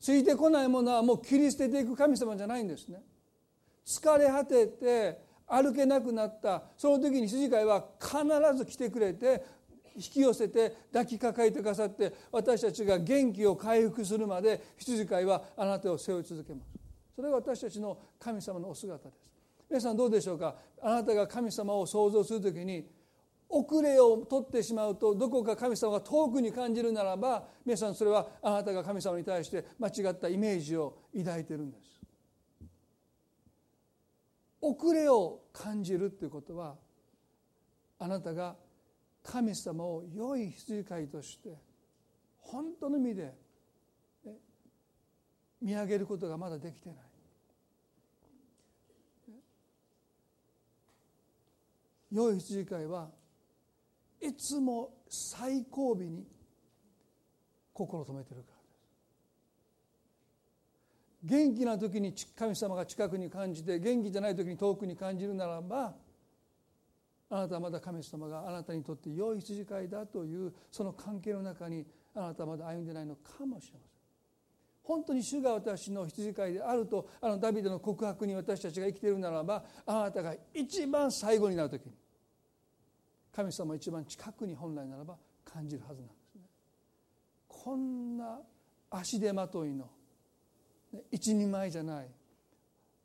[0.00, 3.02] ついてこないものはもう切り捨てていく神様じゃないんですね。
[3.84, 6.62] 疲れ果てて歩けなくなった。
[6.76, 8.18] その時に羊飼いは必
[8.56, 9.44] ず来てくれて
[9.96, 16.70] 引き寄せて抱きかかえてくださって私たちが元気を回復するまで羊飼いはあなたを背負い続けます。
[17.16, 19.18] それが私たちの神様のお姿です。
[19.68, 20.54] 皆さんどうでしょうか？
[20.80, 22.86] あなたが神様を想像する時に
[23.48, 31.87] 遅れを取ってしまうとどこか神様が遠くに感じるならば皆さんそれはあなたが神様に対して間違ったイメージを抱いているんです。
[34.60, 36.76] 遅れを感じるっていうことは
[37.98, 38.56] あなたが
[39.22, 41.50] 神様を良い羊飼いとして
[42.38, 43.34] 本当の意味で
[45.60, 46.98] 見上げることがまだできてない。
[52.10, 53.10] 良い羊飼いは
[54.20, 56.26] いつも最後尾に
[57.72, 58.57] 心を止めてるか
[61.24, 65.94] 元気な時に神様が近くに感じて元気じゃない時に遠くに感じるならば
[67.30, 73.98] あなたはまだ神様があなたにとって良い羊飼いだというその関係の中にあなたはまだ歩んでないのかもしれません。
[74.82, 81.92] 本当に主が私の羊飼いであるとあのダビデの告白に私たちが生きているならばあなたが一番最後になる時に
[83.30, 86.42] 神様一番近くに本来ならば感じるはずなんですね。
[87.46, 88.38] こんな
[88.90, 89.90] 足手まといの
[91.10, 92.08] 一人前じゃない。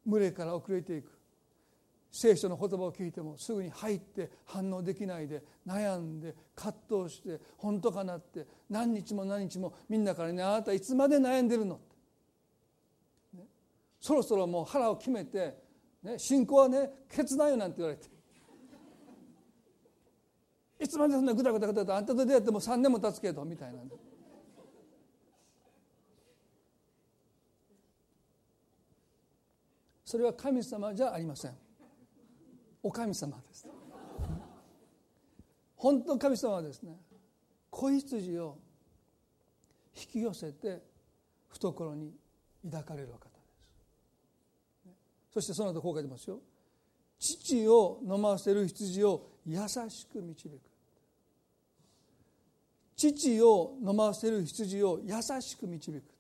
[0.06, 1.12] 群れから遅れていく。
[2.12, 11.76] 聖書の言葉を聞いてもすぐに入って反応できないで悩んで葛藤して本当かなって何日も何日もみんなからねあなたいつまで悩んでるの？
[11.76, 13.44] って、
[14.00, 15.58] そろそろもう腹を決めて、
[16.04, 18.08] ね、信仰はね決断よなんて言われて。
[20.80, 23.90] いつまでそんなぐだぐだぐだとあんたと出会っても3年も経つけどみたいな、ね。
[30.14, 31.52] それは神様じゃありません。
[32.84, 33.68] お神様です。
[35.76, 37.00] 本当の神様はですね
[37.72, 38.60] 子羊を
[40.00, 40.84] 引き寄せて
[41.50, 42.14] 懐に
[42.64, 43.22] 抱かれる方で
[44.84, 44.92] す。
[45.34, 46.38] そしてその後こう書いてますよ。
[47.18, 49.58] 父を飲ませる羊を優
[49.90, 50.60] しく導く。
[52.96, 56.13] 父を飲ませる羊を優しく導く。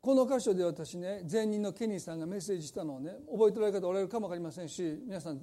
[0.00, 5.40] この箇所で私ね前任のケニーさんがメッセージしたのをね覚えておられる方おられるかも分かりませんし皆さん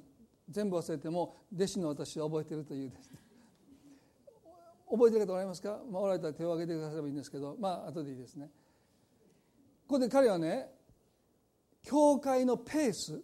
[0.49, 3.19] 全部忘れても弟子の私は覚えてるというですね。
[4.89, 8.49] 覚えてる方おられますか、まあ、おられたら手を挙げてくださればいいんですけどまあ後でいいですね。
[9.85, 10.67] ここで彼はね
[11.83, 13.21] 教会のペース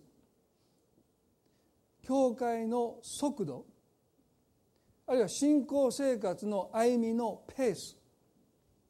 [2.03, 3.65] 教会の速度
[5.07, 7.97] あるいは信仰生活の歩みのペース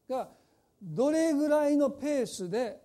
[0.09, 0.29] が
[0.83, 2.77] どれぐらいのペースで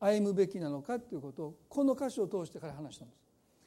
[0.00, 3.18] 歩むべきなのかということをこの箇所を通してから話したんです。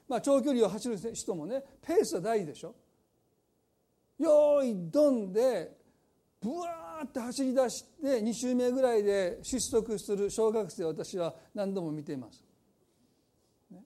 [0.09, 2.75] まあ、長距離を走る人もねペースは大事でしょ。
[4.19, 5.71] よいどんで
[6.41, 12.43] ブワーって走り出して2周目ぐらいで失速する小学生を私は何度も見ています。
[13.71, 13.79] ね、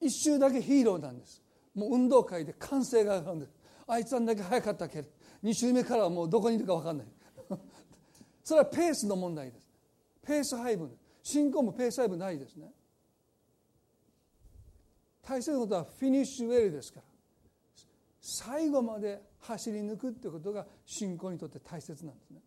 [0.00, 1.42] 一周だけヒーローなんです。
[1.74, 3.52] もう運動会で歓声が上がるんです。
[3.86, 5.02] あいつあんだけ速かったけ？
[5.02, 5.08] ど
[5.44, 7.06] 2周目からはもうどこにいるか分かんない。
[8.48, 9.68] それはペースの問題です。
[10.26, 10.90] ペース配分。
[11.22, 12.72] 信仰もペース配分ないですね。
[15.22, 17.06] 大切なことはフィニッシュウェルですから。
[18.22, 22.40] 最後まで走り抜くってことが信仰にとって大切なんですね。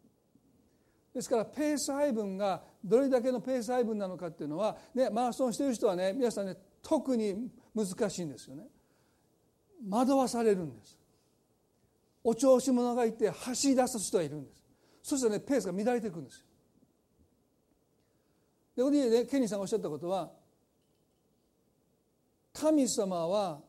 [1.14, 8.64] ですからペース配分がどれだけのペース配分なのかっていうのは、ね、マラソンしてる人はね皆さんね特に難しいんですよね。
[9.88, 10.98] 惑わされるんです。
[12.24, 14.61] お調子者がいて走り出す人がいるんです。
[15.04, 16.46] そしたらねペースが乱れていくんですよ。
[18.76, 20.32] でここで、ね、ケニーさんがおっしゃったことは
[22.54, 23.60] 神様は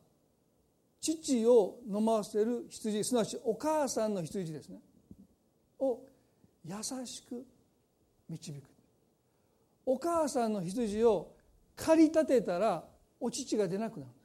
[1.01, 4.79] 父を飲ませる羊すなわちお母さんの羊ですね。
[5.79, 5.99] を
[6.65, 6.75] 優
[7.05, 7.45] しく
[8.29, 8.63] 導く。
[9.85, 11.33] お母さんの羊を
[11.75, 12.83] 駆り立てたら
[13.19, 14.23] お乳が出なくなるんです。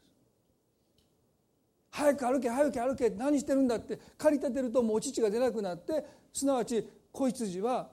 [1.90, 6.86] 早く歩け早く歩け何してるんだって駆り立てるともうお乳が出なくなってすなわち
[7.18, 7.90] 子羊は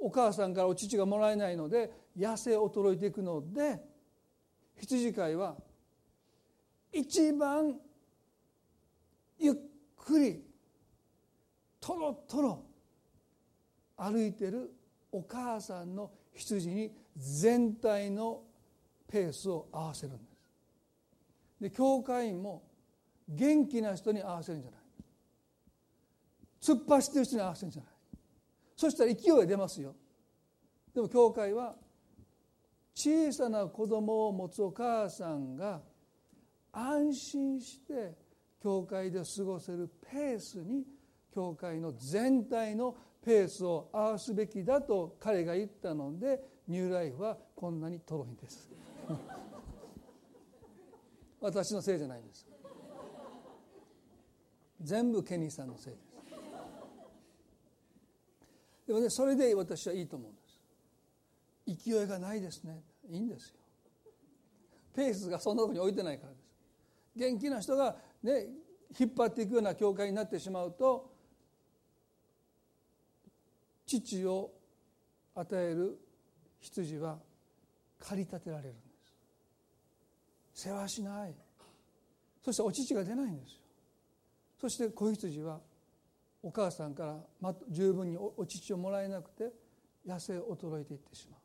[0.00, 3.80] お母さんからお乳がもらえないので痩せ衰えていくので
[4.76, 5.56] 羊飼いは
[6.92, 7.76] 一番
[9.38, 9.54] ゆっ
[9.96, 10.42] くり
[11.80, 12.64] とろとろ
[13.96, 14.72] 歩いてる
[15.12, 18.42] お母さんの羊に全体の
[19.06, 20.38] ペースを合わせるんです。
[21.60, 22.62] で教会員も
[23.28, 24.80] 元気な人に合わせるんじゃない
[26.60, 27.97] 突っ走ってる人に合わせるんじゃない
[28.78, 29.96] そしたら勢い出ますよ。
[30.94, 31.74] でも教会は
[32.94, 35.82] 小さな子供を持つお母さんが
[36.70, 38.14] 安心して
[38.62, 40.84] 教会で過ごせるペースに
[41.34, 48.70] 教会の全体のペースを合わすべきだと彼が言ったのでニューライフはこんなにとろいんです。
[51.40, 52.46] 私のせいじゃないんです。
[54.80, 55.94] 全部ケニーさんのせい。
[55.94, 56.07] です
[58.88, 61.84] でもねそれで私はいいと思うんです。
[61.86, 62.82] 勢いがないですね。
[63.10, 63.56] いいんですよ。
[64.96, 66.42] ペースがそんなとこに置いてないからです。
[67.14, 68.46] 元気な人がね
[68.98, 71.12] 引っ張っていくような教会になってしまうと
[73.84, 74.52] 父を
[75.34, 75.98] 与える
[76.60, 77.18] 羊は
[77.98, 78.80] 駆り立てられるんで
[80.54, 80.68] す。
[80.68, 81.34] 世話しない。
[82.42, 83.58] そしてお乳が出ないんですよ。
[84.62, 85.60] そして子羊は
[86.48, 89.52] お母さんから十分にお乳をもらえなくて
[90.06, 91.40] 痩せ衰えていってしまう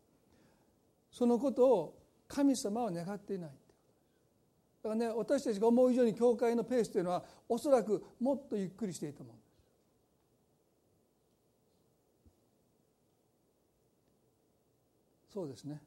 [1.11, 3.49] そのことを神様は願っていない
[4.81, 9.49] だからね私たちが思う以上に教会のペースというのはおそらくもっとゆっくりしていいと思うんです
[15.33, 15.81] そうですね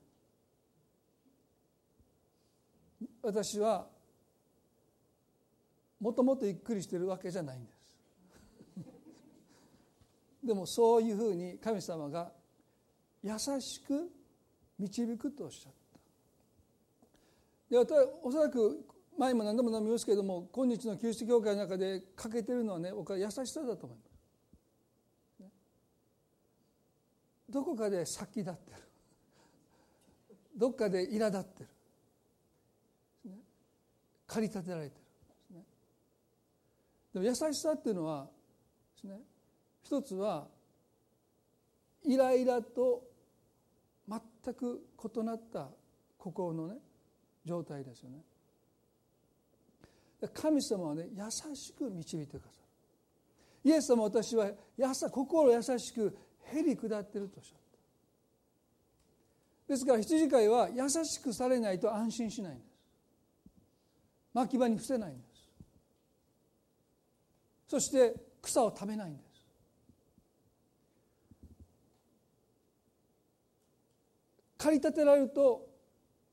[3.22, 3.86] 私は
[6.00, 7.75] もともとゆっくりしてるわけじゃないんです。
[10.46, 12.30] でもそういうふうに神様が
[13.22, 14.10] 優しく
[14.78, 15.72] 導くとおっしゃっ
[17.68, 17.84] た。
[17.84, 18.86] でおそらく
[19.18, 24.04] 前も何度も飲みますけれども今日のキリスト教会の中で欠けてるのはね僕は優しさだと思いま
[25.48, 25.52] す、
[27.50, 28.76] どこかで先立ってる。
[30.56, 31.68] どっかで苛立ってる、
[33.30, 33.36] ね、
[34.26, 35.02] 駆り立てられてる。
[37.14, 38.28] でも優しさっていうのは
[38.94, 39.18] ですね
[39.86, 40.48] 一つは
[42.04, 43.04] イライラと
[44.08, 44.84] 全く
[45.14, 45.68] 異なった
[46.18, 46.74] 心のね
[47.44, 48.16] 状態ですよね。
[50.34, 52.58] 神様はね優しく導いてくださ
[53.62, 53.70] る。
[53.70, 56.16] イエス様私はやさ心優しく
[56.52, 57.58] へり下ってるとおっしゃっ
[59.68, 59.72] た。
[59.72, 62.66] ですから羊飼いは優しくされないと安心しないんです。
[64.34, 65.48] 牧場に伏せないんです。
[67.68, 69.25] そして草を食べないんです。
[74.58, 75.66] 駆り立てられると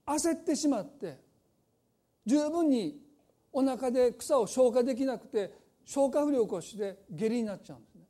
[0.05, 1.19] 焦ってしまって
[2.25, 2.99] 十分に
[3.51, 5.53] お腹で草を消化できなくて
[5.85, 8.01] 消化不良を起こして下痢になっちゃうんですね。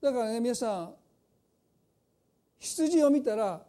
[0.00, 0.94] だからね皆さん
[2.58, 3.62] 羊を見たら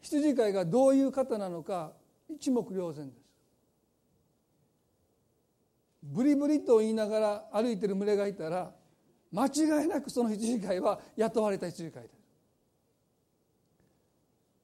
[0.00, 1.92] 羊飼いがどういう方なのか
[2.28, 3.28] 一目瞭然です。
[6.02, 8.72] ブリブリと言いながら歩いてる群れがいたら
[9.32, 12.18] 間違いなくその羊飼いは雇われた羊飼いです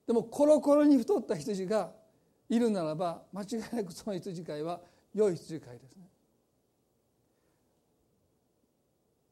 [0.07, 1.93] でもコロコロに太った羊が
[2.49, 4.81] いるならば間違いなくその羊飼いは
[5.15, 6.09] 良い羊飼いですね。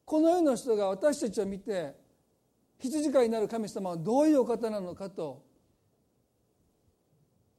[0.05, 1.95] このような人が私たちを見て
[2.79, 5.43] 羊飼いになる神様はどういうお方なのかと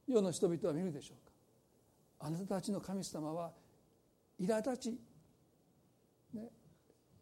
[0.06, 1.32] 世の人々は見るでしょうか。
[2.26, 3.52] あなたたちの神様は
[4.40, 4.98] 苛立ち、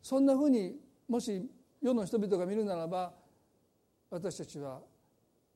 [0.03, 0.77] そんなふうに
[1.09, 1.49] もし
[1.81, 3.13] 世の人々が見るならば
[4.11, 4.81] 私たちは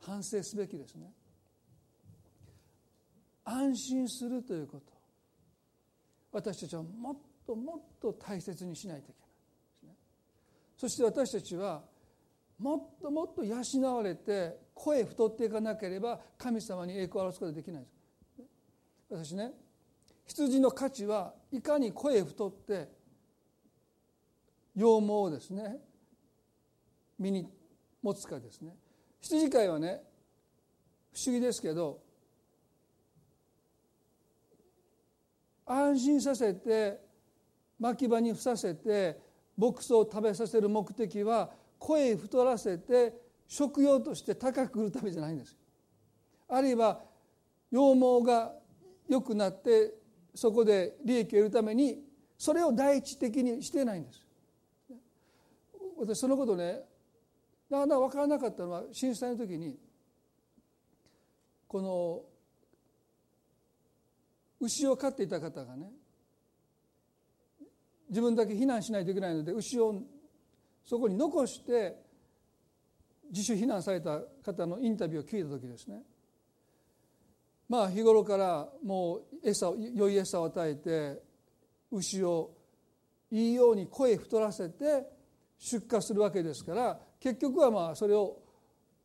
[0.01, 1.13] 反省すべきですね。
[3.45, 4.93] 安心するということ。
[6.33, 7.17] 私たちはもっ
[7.47, 9.97] ともっと大切にしないといけないね。
[10.77, 11.83] そして私たちは
[12.59, 13.57] もっともっと養
[13.95, 17.97] われて声太っていかなければ神様に栄光を表すことができないです。
[19.11, 19.53] 私ね
[20.27, 22.96] 羊の価値はいかに声太って
[24.77, 25.79] 羊毛をですね。
[27.19, 27.49] 身に
[28.03, 28.77] 持つかですね。
[29.21, 30.03] 羊飼いはね
[31.13, 31.99] 不思議ですけど
[35.65, 37.01] 安心させて
[37.79, 39.19] 牧場に伏させて
[39.57, 43.15] 牧草を食べさせる目的は声太らせて
[43.49, 45.57] 食用として高く売るためじゃないんです。
[46.49, 47.01] あるいは
[47.71, 48.53] 羊毛が
[49.09, 49.95] 良くなって
[50.35, 51.99] そこで利益を得るために
[52.37, 54.26] それを第一的にしてないんです。
[55.99, 56.81] 私そのことね
[57.71, 59.77] なかなか分からなかったのは震災の時に
[61.67, 62.23] この
[64.61, 65.91] 牛を飼っていた方がね
[68.09, 69.95] 自分だけ避難しないといけないので牛を
[70.85, 71.97] そこに残して
[73.31, 76.03] 自主避難された方のインタビューを聞いた時ですね。
[77.69, 81.21] まあ日頃からもう餌を良い餌を与えて
[81.91, 82.53] 牛を
[83.33, 85.16] いいように声太らせて
[85.59, 88.39] 出荷するわけですから結局はまあそれを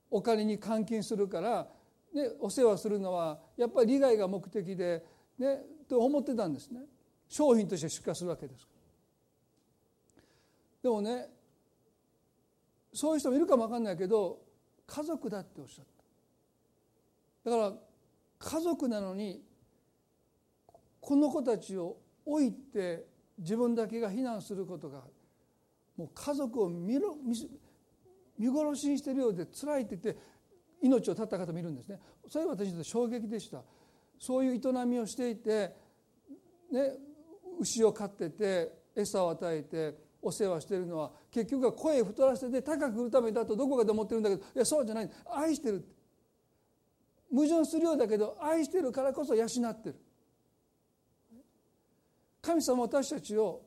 [0.10, 1.68] お金に換金するから
[2.14, 5.04] ね、お世話するのはやっぱり利害が目的で、
[5.40, 6.82] ね、と思ってたんですね。
[7.30, 8.68] 商品として出荷するわけです
[10.84, 11.30] でもね
[12.94, 14.40] そういう人もいるかも分かんないけど
[14.86, 15.86] 家族だっておっしゃっ
[17.46, 17.50] た。
[17.50, 17.74] だから
[18.40, 19.42] 家族なのに
[21.00, 21.96] この子たちを
[22.26, 23.06] 置いて
[23.40, 25.04] 自分だけが避難することが
[26.02, 27.16] もう家族を見ろ
[28.40, 30.22] 見殺しにしてるようで辛いって言って
[30.82, 32.00] 命を絶った方もいるんですね。
[32.28, 33.62] それは私にとって衝撃でした。
[34.18, 35.76] そういう営みをしていて、
[36.72, 36.98] ね、
[37.60, 45.10] 牛を飼ってて餌を与えてお世話してるのは結局は声太らせて高く売るためだとどこかで思ってるんだけどいやそうじゃない。
[45.32, 45.86] 愛してる。
[47.32, 49.50] 矛盾するようだけど愛してるからこそ養っ
[49.84, 49.96] てる。
[52.42, 53.62] 神様私たちを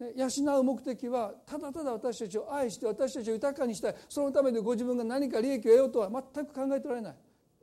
[0.00, 3.94] 養う目的はただただ私たちを愛して私たちを豊かにしたい。
[4.08, 7.16] そのためでご自分が何か利益を得ようとは全く考えておられない。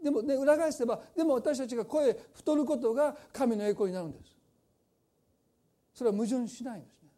[0.04, 4.36] でも、ね、裏返せばでも私たちが声太ることが神の栄光になるんです。
[5.94, 7.10] それは矛盾しないんですね。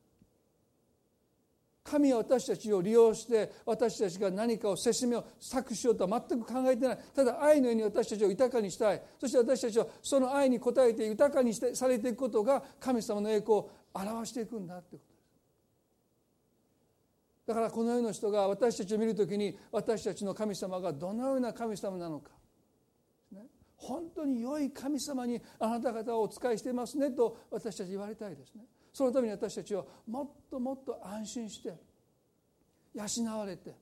[1.83, 6.99] 神は私たちを利用して私たちが何かをせしめを搾取しようとは全く考えてない。
[7.15, 9.01] ただ愛のように私たちを豊かにしたい。
[9.19, 15.06] そして私たちはその愛に応えて豊かにしてされていくことが神様の栄光を表していくんだってこと。
[17.47, 22.31] だからこの世の人が私たちを見る時に私たちの神様がどのような神様なのか、
[23.31, 23.45] ね、
[23.77, 28.65] 本当に良い神様にあなた方をお仕えしていますねと私たち言われたいですね。
[28.91, 31.73] そのために私たちはもっともっと安心して
[32.93, 33.73] 養われて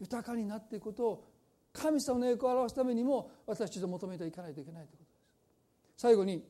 [0.00, 1.24] 豊かになっていくことを
[1.72, 6.02] 神様の栄光を表すためにも私たちと求めていかないといけないということです。
[6.02, 6.42] 最後に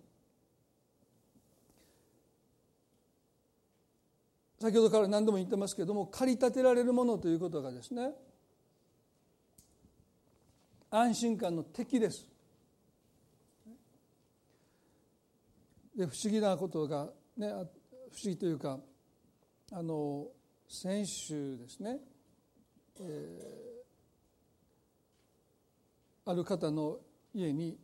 [4.60, 8.10] 先ほどから何度も言ってますけれども駆り立てられるものということがですね
[10.90, 12.26] 安心感の敵です。
[15.96, 17.66] で不思議なことがね不思
[18.24, 18.78] 議というか
[19.72, 20.26] あの
[20.68, 21.98] 先週ですね、
[23.00, 26.98] えー、ある方の
[27.34, 27.76] 家に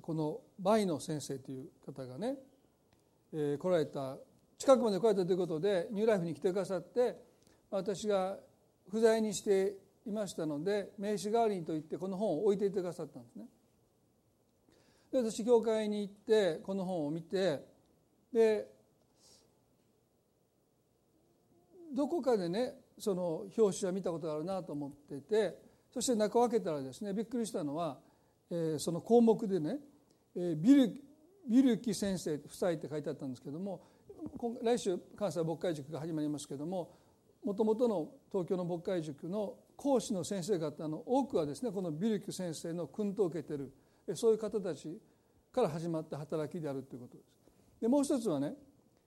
[0.00, 2.36] このバイの先生という方がね、
[3.32, 4.16] えー、来られた
[4.62, 7.16] 近くまで来られたということでニューライフに来てくださって
[7.68, 8.36] 私が
[8.92, 9.74] 不在にして
[10.06, 13.46] いましたので名刺代わりにと言ってこの本を置いていてくださったんですね。
[15.10, 17.60] で私教会に行ってこの本を見て
[18.32, 18.68] で
[21.92, 25.58] どこかでねその表紙は見たことがあるなと思ってて
[25.92, 27.98] そして中を開けたらですねびっくりしたのは、
[28.48, 29.78] えー、その項目でね、
[30.36, 30.92] えー、ビル
[31.50, 33.82] ビルキ先生夫妻って書いてあったんですけども
[34.62, 36.90] 来週関西牧会塾が始まりますけれども
[37.44, 43.72] もともとの東京の牧会塾の講師の先生方の多くはですねこのビルキュ先生の訓とを受けてる
[44.14, 45.00] そういう方たち
[45.52, 47.26] から始まった働きであるということです。
[47.80, 48.54] でもう一つはね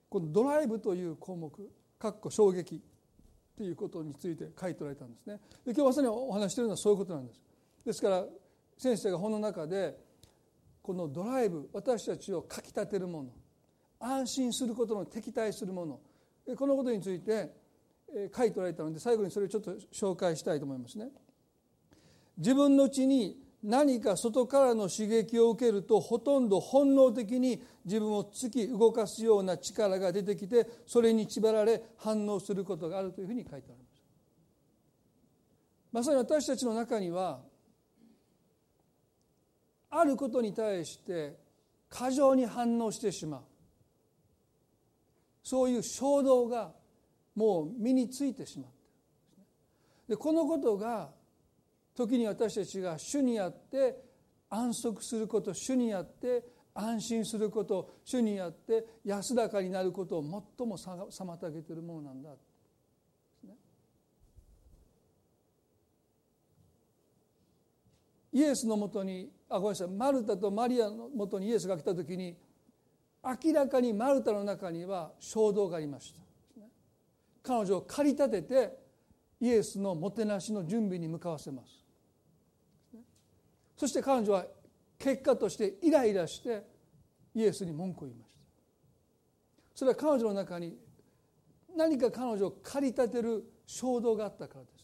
[0.08, 1.50] このドライブという項目
[1.98, 2.82] かっこ衝撃
[3.56, 5.40] ということについて書いておられたんですね。
[5.64, 7.42] で今日まさにお話しているのはそういうことなんです。
[7.84, 8.24] ですから
[8.76, 9.98] 先生が本の中で
[10.82, 13.30] このドライブ私たちをかきたてるもの
[14.06, 16.00] 安心することの敵対するもの
[16.56, 17.50] このことについて
[18.34, 21.08] 書いておられたので最後にそれをちょっと紹介したいと思いますね。
[22.38, 34.02] 自分のうちに何か外からの刺激を受けるとほとんど本能的に自分を突き動かすような力が出てきてそれに縛られ反応することがあるというふうに書いてあります。
[35.90, 37.40] まさに私たちの中には
[39.90, 41.36] あることに対して
[41.88, 43.40] 過剰に反応してしまう
[45.48, 46.72] そういう衝動が
[47.36, 48.76] もう身についてしまって。
[50.08, 51.12] でこのことが
[51.94, 53.96] 時に私たちが主にあって
[54.50, 56.42] 安息すること主にあって
[56.74, 60.22] 安心すること主にあって安らかになることを
[60.58, 62.30] 最も妨げているものなんだ。
[68.32, 72.36] イエスのもとにあごめんなさいマルタとマリアのもとにイエスが来た時に
[73.26, 76.20] 明らかにマルタの中には衝動がありました。
[77.42, 78.78] 彼女を駆り立てて
[79.40, 81.84] イエスのもてなしの準備に向かわせます。
[83.76, 84.46] そして彼女は
[84.98, 86.64] 結果としてイライラして
[87.34, 88.40] イエスに文句を言いました。
[89.74, 90.76] それは彼女の中に
[91.76, 94.75] 何か彼女を駆り立てる衝動があったからです。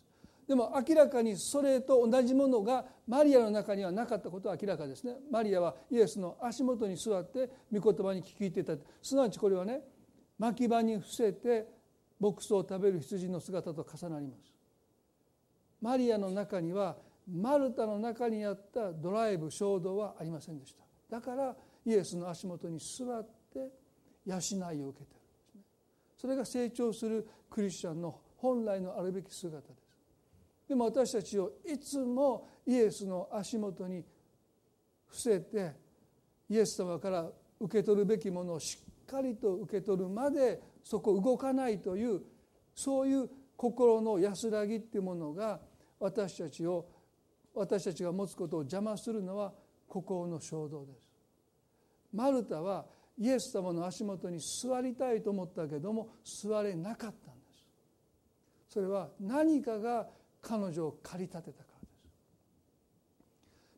[0.48, 5.14] でも明らかにそれと同じものがマリアの中にはなかったことは明らかですね。
[5.30, 8.74] マリアはイエスの足元に座って御言葉に聞いていた。
[9.00, 9.80] すなわちこれはね
[10.38, 11.66] 牧場に伏せて
[12.18, 14.52] 牧草を食べる羊の姿と重なります。
[15.80, 16.96] マリアの中には
[17.28, 20.82] マルタの中にあったドライブ衝動はありませんでした。
[21.08, 23.70] だからイエスの足元に座って
[24.24, 24.36] 養
[24.72, 25.22] いを受けてる
[26.16, 29.81] それが成長するクリスチャンの本来のあるべき姿です。
[30.72, 34.02] でも私たちをいつもイエスの足元に
[35.06, 35.72] 伏せて
[36.48, 37.28] イエス様から
[37.60, 42.22] 受け取るべきものをしっかりと受け取るまでそこ動かないという
[42.74, 45.60] そういう心の安らぎっていうものが
[46.00, 46.86] 私たちを
[47.54, 49.52] 私たちが持つことを邪魔するのは
[49.86, 51.06] 心の衝動です。
[52.14, 52.86] マルタは
[53.18, 57.66] イエス様の足元に座りたいと思ったけども座れなかったんです。
[58.70, 60.08] それは何かが
[60.42, 61.92] 彼女を駆り立てたからです。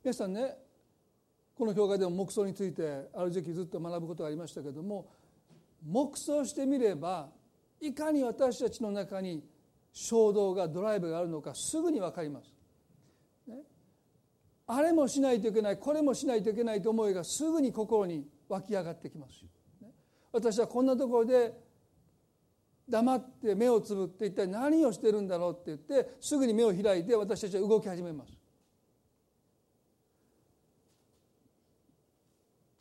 [0.02, 0.56] 皆さんね
[1.54, 5.06] この教会でも黙想についてある時期ずっと学ぶことがありましたけども
[5.86, 7.28] 黙想してみれば
[7.80, 9.44] いかに私たちの中に
[9.92, 12.52] 衝動がドライブがあるのかすぐに分かります。
[13.46, 13.58] ね、
[14.66, 19.34] あれもしないといけないこれもしないといけないと思いがすぐに心に湧き上がってきます。
[19.34, 19.46] し、
[19.80, 19.90] ね、
[20.32, 21.52] 私はこんなところで
[22.88, 28.32] 黙って目をつぶって一体何をしてるんだろうって言ってすぐに目を開いて私たちは動き始めます。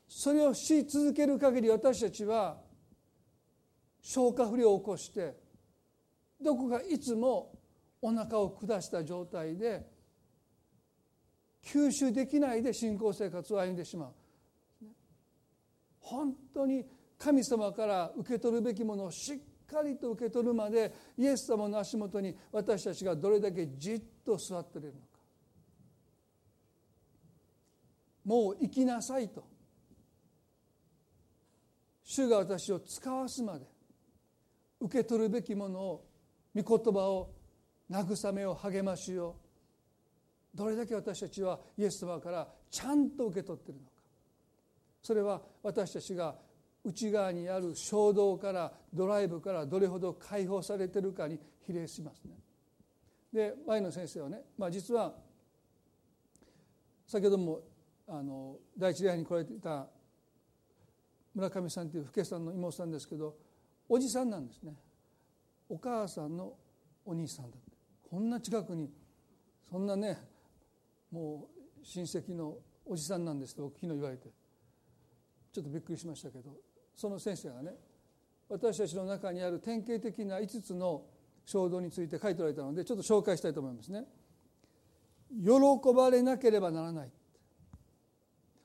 [0.07, 2.57] それをし続ける限り私たちは
[4.01, 5.35] 消化不良を起こして
[6.41, 7.51] どこかいつも
[8.01, 9.85] お腹を下した状態で
[11.65, 14.13] 吸収できないで信仰生活を歩んでしまう。
[15.99, 16.85] 本当に
[17.17, 19.39] 神様から受け取るべきものをしっ
[19.73, 24.99] かりと受け取るまでイエス様の足元に私たちがどれだけじっと座っているのか。
[28.25, 29.43] もう生きなさいと。
[32.03, 33.65] 主が私を使わすまで
[34.79, 36.05] 受け取るべきものを
[36.55, 37.31] 御言葉を
[37.89, 39.35] 慰めを励ましを
[40.53, 43.93] どれだけ私たちはイエス様からちゃんと受け取っているのか。
[45.01, 46.35] それは私たちが
[46.83, 52.35] 内側にある衝動からドライブからどれほど解放されてるかに比例しますね。
[53.31, 55.13] で前の先生はね、まあ、実は
[57.07, 57.61] 先ほども
[58.07, 59.87] あの第一礼拝に来られていた
[61.33, 63.35] 村上さんという福家さんの妹さんですけど
[63.89, 64.75] おじさんなんですね。
[65.69, 66.53] お母さんの
[67.05, 67.77] お兄さんだって。
[68.09, 68.91] こんな近くに
[69.69, 70.17] そんなね
[71.11, 71.47] も
[71.81, 74.29] う親戚のおじさんなんですと昨日言われて。
[75.53, 76.49] ちょっとびっくりしましたけど
[76.95, 77.75] その先生がね
[78.49, 81.03] 私たちの中にある典型的な5つの
[81.45, 84.05] 衝動について書いておられたのでちょっと紹介したいと思いますね。
[85.43, 87.11] 喜ばれなければならない。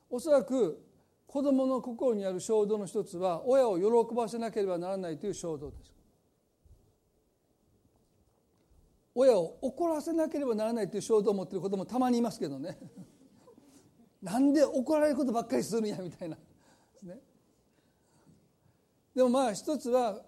[0.09, 0.83] おそらく
[1.25, 5.91] 子どもの心にある衝動の一つは親を喜ばせなければならないという衝動です。
[9.13, 12.77] 親を怒らせなければならないという衝動を持っている子どもたまにいますけどね。
[14.21, 16.37] なんで怒られることばっかりするんやみたいな。
[19.15, 20.21] でもまあ一つは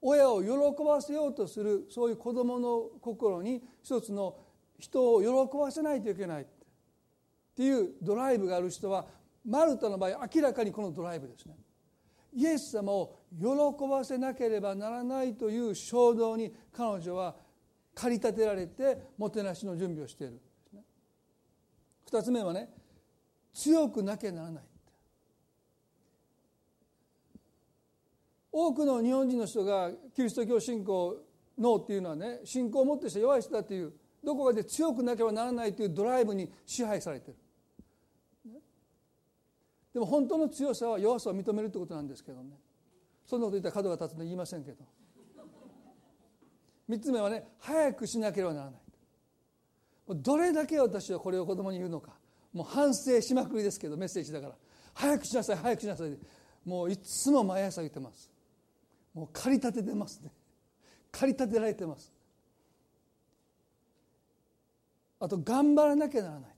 [0.00, 4.36] 親を喜ばせようとするそういう子どもの心に一つの
[4.78, 6.46] 人を喜ばせないといけないっ
[7.54, 9.06] ていうドライブがある人は
[9.46, 11.54] マルタの場合明らかにこのドライブですね。
[12.34, 13.46] イエス様を喜
[13.88, 17.36] ばせなければならないという衝動に彼女は
[17.94, 20.40] 駆り立てられてもてなしの準備をしている
[22.06, 22.70] 二つ目はね
[23.52, 24.64] 強くなきゃならない
[28.52, 31.16] 多くの日本人の人がキリスト教信仰
[31.58, 33.92] ノーっていうのはね信仰を持ってして弱い人だっていう
[34.22, 37.36] どこかで強くなければならないというドライブに支配されてる。
[39.92, 42.56] でも本当の強さは弱さを認めるってことなんですけどね。
[43.26, 44.84] そんなこと言ったら角が立つの言いませんけど。
[46.88, 48.80] 3つ目はね早くしなければならない。
[50.08, 52.12] どれだけ私はこれを子供に言うのか。
[52.52, 54.54] もう反省しまくりですけどメッセージだから。
[54.94, 56.18] 早くしなさい早くしなさい。
[56.64, 58.31] もういつも毎朝言ってます。
[59.14, 60.30] もう駆り立ててますね。
[61.10, 62.12] 駆り立てられてます。
[65.20, 66.56] あと頑張らなきゃならない。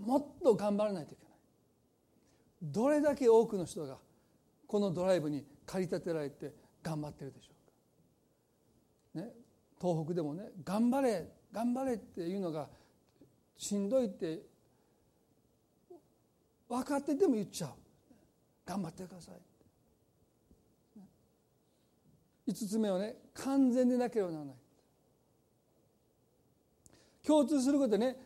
[0.00, 1.34] もっと頑張らないといけない。
[2.62, 3.98] どれだけ多くの人が
[4.66, 7.50] このドライブに駆り立てられて頑張ってるでしょ
[9.14, 9.32] うか、ね、
[9.80, 12.68] 東北でもね頑張れ頑張れっていうのが
[13.56, 14.42] しんどいって
[16.68, 17.70] 分かってても言っちゃう。
[18.64, 19.34] 頑張ってください。
[22.48, 24.54] 5つ目はね完全でなければならない。
[27.26, 28.16] 共通することでね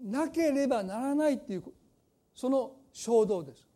[0.00, 1.64] なければならないっていう
[2.34, 3.66] その衝動です。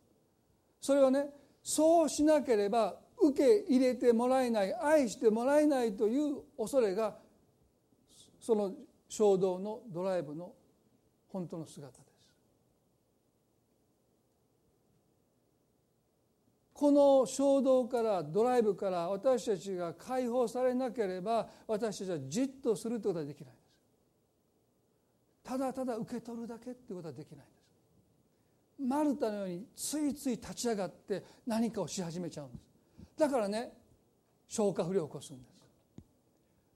[0.81, 1.29] それはね
[1.63, 7.15] そうしなければ受け入れてもらえない愛してもらえないという恐れが
[8.39, 8.73] その
[9.09, 10.53] 衝動のドライブの
[11.29, 12.29] 本当の姿です
[16.75, 23.65] この衝動からドライブから私たちが解放されなければ私たちはじっとするということはできないんです。
[25.41, 28.85] ただただ受け取るだけっていうことはできないんです。
[28.85, 32.65] マルタのようについつい立ち上がって何かをし始めちゃうんです。
[33.17, 33.71] だからね
[34.45, 35.55] 消化不良を起こすんです。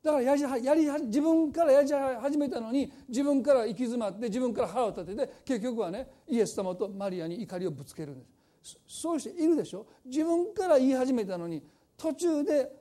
[0.02, 8.39] だからやりやり自分からやり始めたのに自分から行き詰まって自分から腹を立てて結局はねイエス様とマリアに怒りをぶつけるんです。
[8.88, 9.86] そういう人いるでしょ？
[10.06, 11.64] 自分から言い始めたのに
[11.98, 12.72] 途中で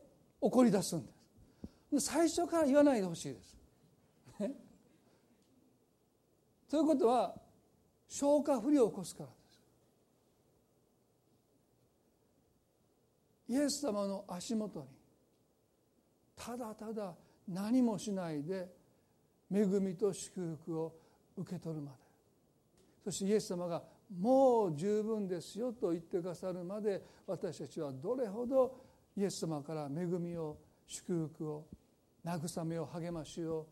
[0.40, 1.12] 怒り出すんで
[2.00, 3.56] す最初から言わないでほしいです。
[4.40, 4.52] ね、
[6.68, 7.34] ということは
[8.06, 9.38] 消化不良を起こすからです。
[13.48, 14.86] イエス様の足元に
[16.36, 17.16] ただただ
[17.48, 18.68] 何もしないで
[19.50, 20.94] 恵みと祝福を
[21.36, 21.98] 受け取るまで
[23.04, 23.82] そしてイエス様が
[24.16, 28.80] もう十分ですよと言ってくださるまで私たちはどれほど
[29.16, 30.56] イエス様から恵みを
[30.86, 31.66] 祝福を
[32.24, 33.66] 慰めを励ましを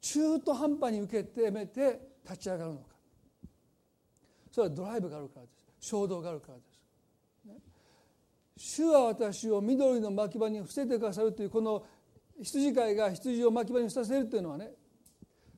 [0.00, 2.84] 中途半端に受けてめて立ち上がるのか。
[4.50, 5.60] それはドライブがあるからです。
[5.80, 6.80] 衝動があるからです
[8.56, 11.82] 主は私を緑の牧場に伏せてくださるというこの
[12.42, 14.70] 羊飼いが羊を牧場に伏させるというのはね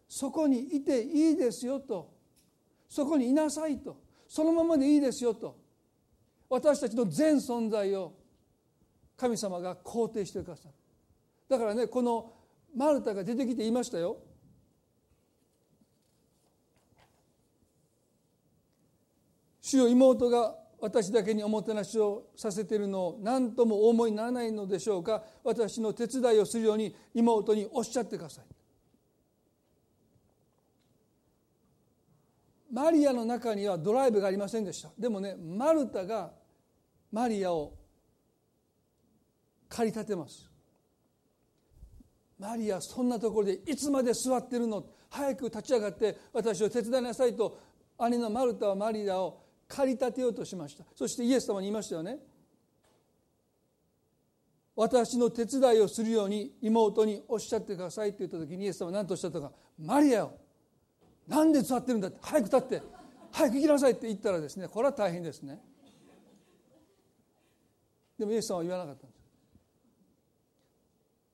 [0.08, 2.12] そこにいていいですよと
[2.88, 4.01] そこにいなさいと。
[4.32, 5.58] そのままでいいですよと。
[6.48, 8.14] 私たちの全存在を
[9.14, 10.74] 神様が肯定してくださる。
[11.50, 12.32] だからねこの
[12.74, 14.16] マルタが出てきて言いましたよ。
[19.60, 25.22] 主よ妹が私だけにおもてなしをさせているのを何ともお思いにならないのでしょうか。
[25.44, 28.44] 私の手伝いをするように妹におっしゃってください。
[32.72, 34.90] マリアの中にはドライブがありませんでした。
[34.98, 36.32] でもねマルタが
[37.12, 37.74] マリアを
[39.68, 40.50] 駆り立てます。
[42.38, 44.84] マリアそんなところでいつまで座ってるの？
[45.10, 47.60] 早く立ち上がって私を手伝いなさいと
[47.98, 50.84] 兄のマルタはマリアを駆り立てようとしました。
[50.96, 52.18] そしてイエス様に言いましたよね。
[54.74, 59.52] 私の手伝いをするように妹におっしゃってくださいって言った時にイエス様は何とおっしゃったか。
[59.78, 60.38] マリアを
[61.28, 62.08] なんで座ってるんだ？
[62.08, 62.82] って早く立って。
[63.30, 65.58] 早く行きなさいって言ったらですねこれは大変ですね。
[68.18, 69.22] でもイエス様は言わなかったんです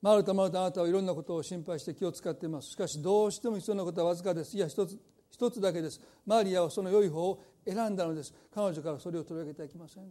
[0.01, 2.69] マルタマルタあなたはいろんなことを心配して気を使っています。
[2.69, 4.55] しかしどうしても必要なことはわずかです。
[4.55, 4.97] いや一つ
[5.29, 5.99] 一つだけです。
[6.25, 8.33] マリアはその良い方を選んだのです。
[8.53, 10.05] 彼女からそれを取り上げてはいけません。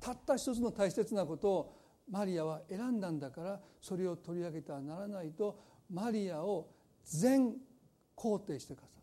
[0.00, 1.78] たった一つの大切なことを
[2.10, 6.68] マリアは選んだんだからそれを取り上げてはならないとマリアを
[7.04, 7.54] 全
[8.22, 9.02] 肯定してくださっ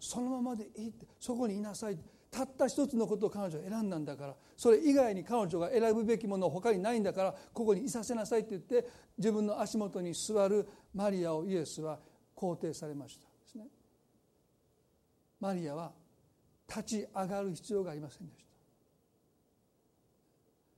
[0.00, 8.88] そのままでいいってそこにいなさいたった一つのことを彼女は選んだんだからそれ以外に彼女が選ぶべきものは他にないんだからここにいさせなさいって言って
[9.18, 12.00] 自分の足元に座るマリアをイエスは
[12.34, 13.26] 肯定されました。
[13.26, 13.66] ですね。
[15.38, 15.92] マリアは
[16.68, 18.50] 立ち上がる必要がありませんでした。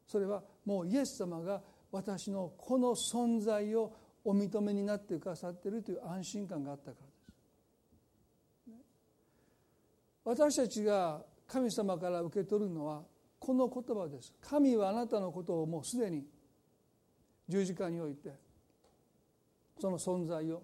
[0.09, 1.63] それはもうイエス様が
[1.93, 3.93] 私のこの存在を
[4.25, 7.15] お認めになってくださっているという安心感があったからです
[10.25, 13.03] 私たちが神様から受け取るのは
[13.39, 14.33] この言葉です。
[14.41, 16.25] 神はあなたのことをもうすでに
[17.47, 18.33] 十字架において
[19.79, 20.63] その存在を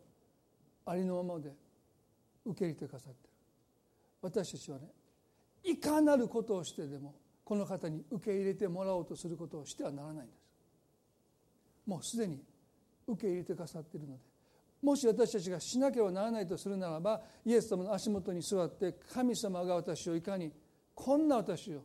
[0.86, 1.50] ありのままで
[2.46, 3.30] 受け入れてくださってる。
[4.22, 4.88] 私たちはね
[5.62, 10.40] いかなることをしてでもこの方に受け入れてもらおうとすることをしてはならないんです。
[11.86, 12.40] もうすでに
[13.06, 14.29] 受け入れてくださっているので
[14.82, 20.52] もし私たちがしなければならないとするならばイエス様の足元に座って神様が私をいかに
[20.94, 21.82] こんな私を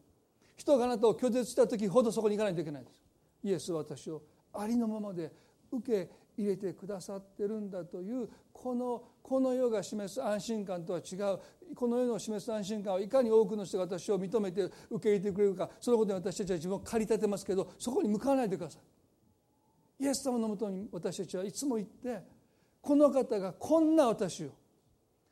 [0.56, 3.04] 人があなたを拒絶した時ほどそこに行かないといけないんです。
[3.44, 4.22] イエスは私を
[4.54, 5.32] ありのままで
[5.72, 20.04] 受け入れてくださってるんだというこのこの世が示す安心感とは違うこの世の示す安心感はいかに多くの人が私を認めて受け入れてくれるかそのことに私たちは自分を駆り立てますけどそこに向かわないでください。
[20.04, 22.22] イエス様のもとに私たちはいつも行って
[22.86, 24.50] この方がこんな私を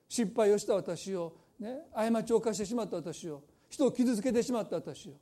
[0.10, 5.14] 失敗をした私を、ね、過ちを犯してしまった私を人を傷つけてしまった私を、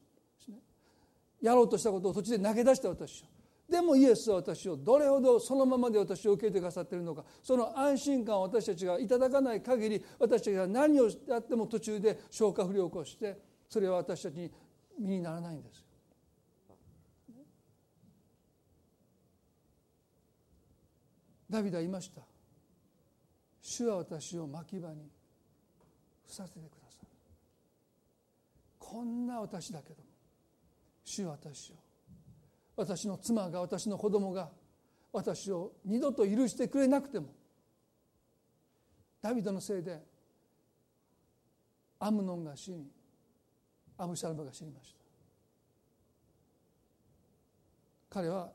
[1.42, 3.26] やろうとしたことを途中で投げ出した私を
[3.70, 14.52] でもイエスは私をどれほどそのままで私を受けてくださっているのかその安心感を私たちがいただかない限り私たちが何をやっても途中で消化不良を起こしてそれは私たちに
[14.98, 15.91] 身にならないんですよ。
[21.52, 22.22] ダビデは言いました。
[23.62, 25.12] 主は私を牧場に
[26.24, 27.08] 伏させてください。
[28.80, 30.10] こんな私だけども
[31.04, 31.76] 主は私を
[32.78, 34.50] 私の妻が私の子供が
[35.12, 37.28] 私を二度と許してくれなくても
[39.22, 40.00] ダビデのせいで
[42.00, 42.88] アムノンが死に
[43.98, 45.02] アブシャルバが死にました。
[48.10, 48.50] 彼は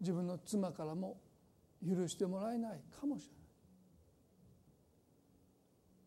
[0.00, 1.16] 自分の妻からも
[1.86, 3.44] 許してもらえないかもしれない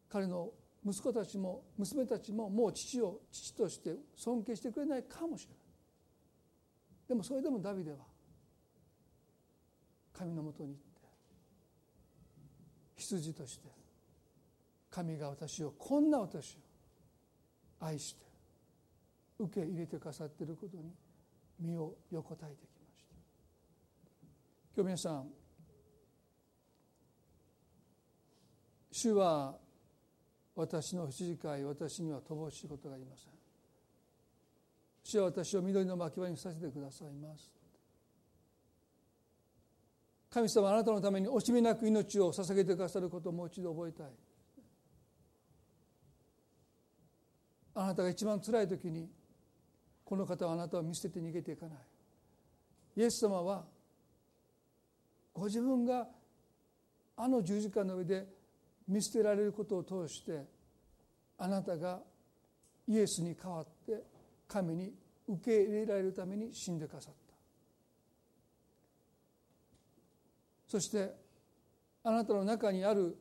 [0.10, 0.50] 彼の
[0.86, 5.58] 息子たちも娘たちももう父を父として尊敬してくれないかもしれない
[7.10, 7.98] でもそれでもダビデは
[10.14, 10.84] 神のもとに行って
[12.96, 13.68] 羊として
[14.90, 16.58] 神が私をこんな私を
[17.80, 18.26] 愛して
[19.40, 20.92] 受け入れてくださっていることに
[21.60, 23.16] 身を横たえてきました。
[24.76, 25.28] 今日皆さん
[28.98, 29.54] 主は
[30.56, 33.32] 私の羊飼い私には乏しいことがありません。
[35.04, 37.52] 主は私を緑の牧場にさせてくださいます。
[40.32, 44.08] 神様あなたのために惜しみなく命を捧げてくださることをもう一度覚えたい。
[47.76, 49.08] あなたが一番辛い時に
[50.04, 51.78] この方はあなたを見捨てて逃げていかない。
[52.95, 53.64] イエス様は
[55.36, 56.08] ご自分が
[57.16, 58.37] あの十字架の上で
[58.88, 60.46] 見捨てられることを通して
[61.38, 62.00] あなたが
[62.88, 64.04] イエスに代わって
[64.48, 64.94] 神に
[65.28, 67.34] 受け入れられるために死んでくださった。
[70.68, 71.14] そして
[72.04, 73.18] あなたの中にある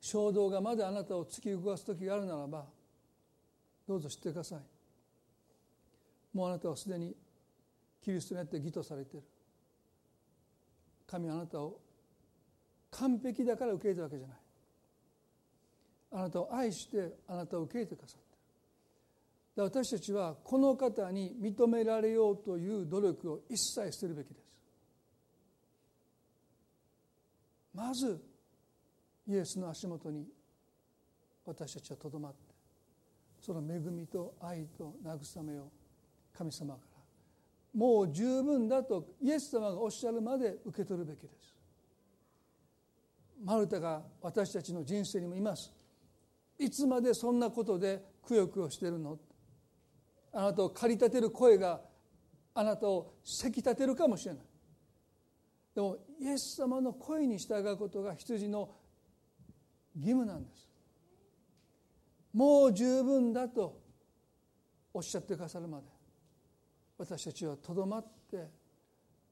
[0.00, 2.64] 衝動がまだあなたを突き動かす時があるならば
[3.86, 4.58] どうぞ知ってください。
[6.34, 7.14] もうあなたはすでに
[8.02, 9.26] キリストにあって義とされている。
[11.06, 11.78] 神はあなたを
[12.90, 14.38] 完璧だから受け入れたわけじゃない。
[16.10, 18.20] あなたを愛してあなたを受け入れてくださっ
[19.56, 24.48] た私たちはこの方に認められようという努力を一切捨てるべきです。
[27.74, 28.20] まず
[29.28, 30.26] イエスの足元に
[31.44, 32.38] 私たちはとどまって
[33.40, 35.70] その恵みと愛と慰めを
[36.36, 36.98] 神様から
[37.74, 41.57] もう十分だとイエス様がおっしゃるまで受け取るべきです。
[43.44, 45.72] マルタが私たちの人生にもいます。
[46.58, 49.18] いつまでそんなことでくよくよしてるの？
[50.32, 51.80] あなたを駆り立てる声が
[52.54, 54.44] あなたをせき立てるかもしれない。
[55.74, 58.70] でもイエス様の声に従うことが羊の
[59.96, 60.68] 義務なんです。
[62.32, 63.80] もう十分だと
[64.92, 65.86] おっしゃってくださるまで
[66.98, 68.50] 私たちはとどまって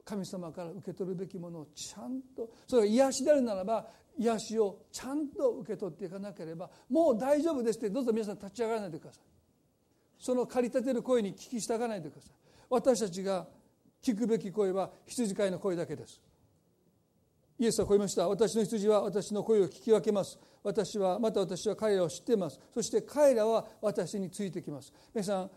[0.07, 3.87] 神様から受け取るべきものをちゃんとそれが癒しであるならば
[4.17, 9.23] 癒しをちゃんと受け取っていかなければもう大丈夫ですってどうぞ皆さん立ち上がらないでください。
[10.19, 12.31] その駆り立てる声に聞き従わないでください。
[12.71, 13.47] 私たちが
[14.03, 16.21] 聞くべき声は羊飼いの声だけです。
[17.59, 18.29] イエスはこう言いました。
[18.29, 20.39] 私の羊は私の声を聞き分けます。
[20.63, 22.61] 私はまた私は彼らを知っています。
[22.75, 24.93] そして彼らは私についてきます。
[25.15, 25.51] 皆さん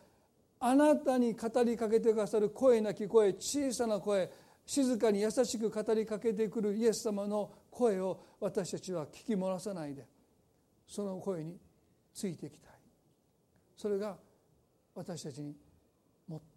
[0.60, 4.30] あなたに語りかけてくださる声なき声小さな声
[4.66, 10.06] 静かに優しく語りかけてくるイエス様の声を私たちは聞き漏らさないで
[10.88, 11.58] その声に
[12.14, 12.72] ついていきたい。
[13.78, 14.18] それが
[14.94, 15.56] 私たちに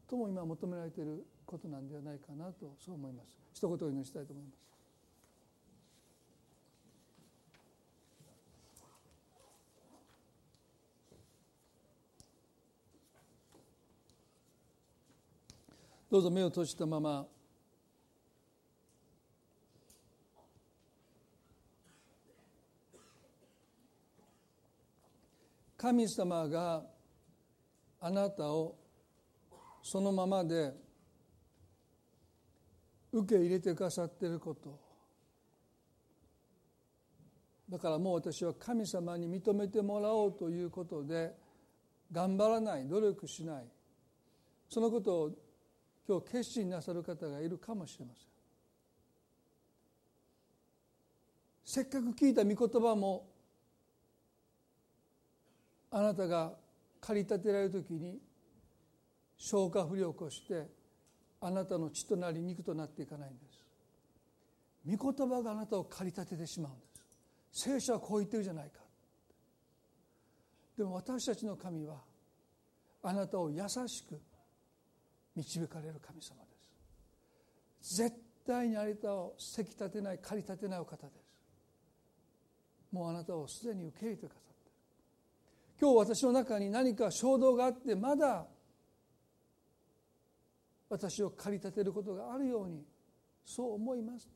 [0.08, 3.38] 最も今求められていることなんではないかなとそう思います。
[3.54, 4.71] 一言お祈りしたいと思います。
[16.12, 17.26] どうぞ目を閉じたまま。
[25.78, 26.82] 神様が
[27.98, 28.76] あなたを
[29.82, 30.74] そのままで
[33.10, 34.78] 受け入れてくださっていること。
[37.70, 41.34] だからもう私は神様に認めてもらおうということで
[42.12, 43.64] 頑張らない努力しない。
[44.68, 45.41] そのことを
[46.08, 48.26] 今日決心なさる方がいるかもしれません。
[51.64, 53.26] せっかく聞いた御言葉も
[55.90, 56.52] あなたが
[57.00, 58.18] 駆り立てられる時に
[59.36, 60.66] 消化不良を起こして
[61.40, 63.62] あなたの血となり肉となっていかないんです。
[64.98, 66.86] 御言葉があなたを駆り立ててしまうんで
[67.52, 67.68] す。
[67.68, 68.80] 聖書はこう言ってるじゃないか。
[70.76, 71.96] でも私たちの神は
[73.02, 74.20] あなたを優しく
[75.36, 76.50] 導かれる神様で
[77.80, 77.96] す。
[78.00, 78.16] 絶
[78.46, 81.32] 対にあなたをせき立てない駆り立てないお方です。
[82.92, 84.70] もうあなたをすでに受け入れてくださって
[85.80, 88.46] 今日私の中に何か衝動があってまだ
[90.90, 92.84] 私を駆り立てることがあるように
[93.44, 94.28] そう思います。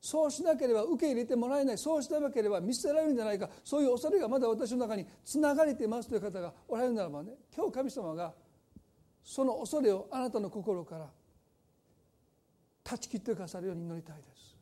[0.00, 1.78] そうしなければ受け入れてもらえない。
[1.78, 3.50] そうしなければ見捨てられるんじゃないか。
[3.64, 8.32] そういう恐れがまだ私の中につながれていますという方がおられるならばね今日神様が
[9.24, 11.06] その恐れをあなたの心から
[12.82, 14.56] 断ち切ってくださるように祈りたいです。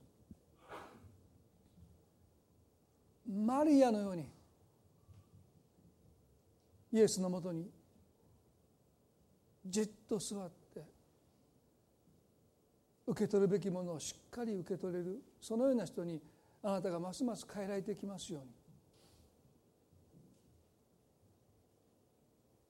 [3.29, 4.29] マリアのように
[6.93, 7.69] イエスのもとに
[9.67, 10.83] じっと座って
[13.07, 16.21] 受け取るべきものをしっかり受け取れるそのような人に
[16.63, 18.51] あなたがますます変えられてきますように。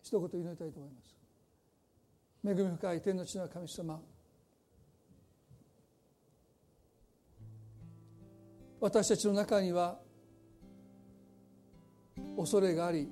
[0.02, 1.15] 一言祈りたいと思います。
[2.48, 4.00] 恵み深い天の地の神様。
[8.80, 9.98] 私たちの中には
[12.36, 13.10] 恐れがあり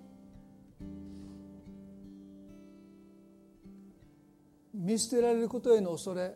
[4.73, 6.35] 見捨てられることへの恐れ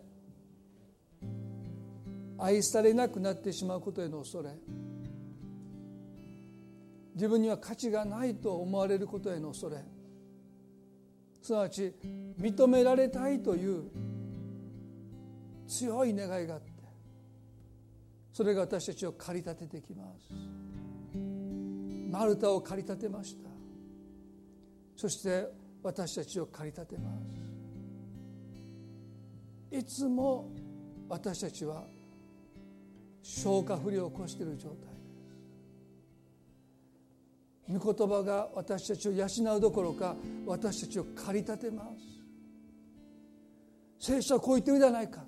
[2.38, 4.50] 愛されなくなってしまうことへの恐れ
[7.14, 9.84] 自分には価値がないと思われることへの恐れ
[11.48, 11.94] すなわち
[12.38, 13.84] 認められたいという
[15.66, 16.68] 強い願いがあって
[18.38, 20.30] それが私たちを駆り立ててきます。
[22.08, 23.48] マルタを駆り立てました。
[24.96, 25.48] そして
[25.82, 27.10] 私たちを駆り立てま
[29.72, 29.76] す。
[29.76, 30.50] いつも
[31.08, 31.82] 私たちは
[33.24, 34.87] 消化不良を起こしている状態。
[37.70, 40.16] 御言葉が私たちを養うどころか
[40.46, 41.84] 私たちを駆り立てま
[43.98, 44.06] す。
[44.06, 45.24] 聖書はこう言ってるじゃないか。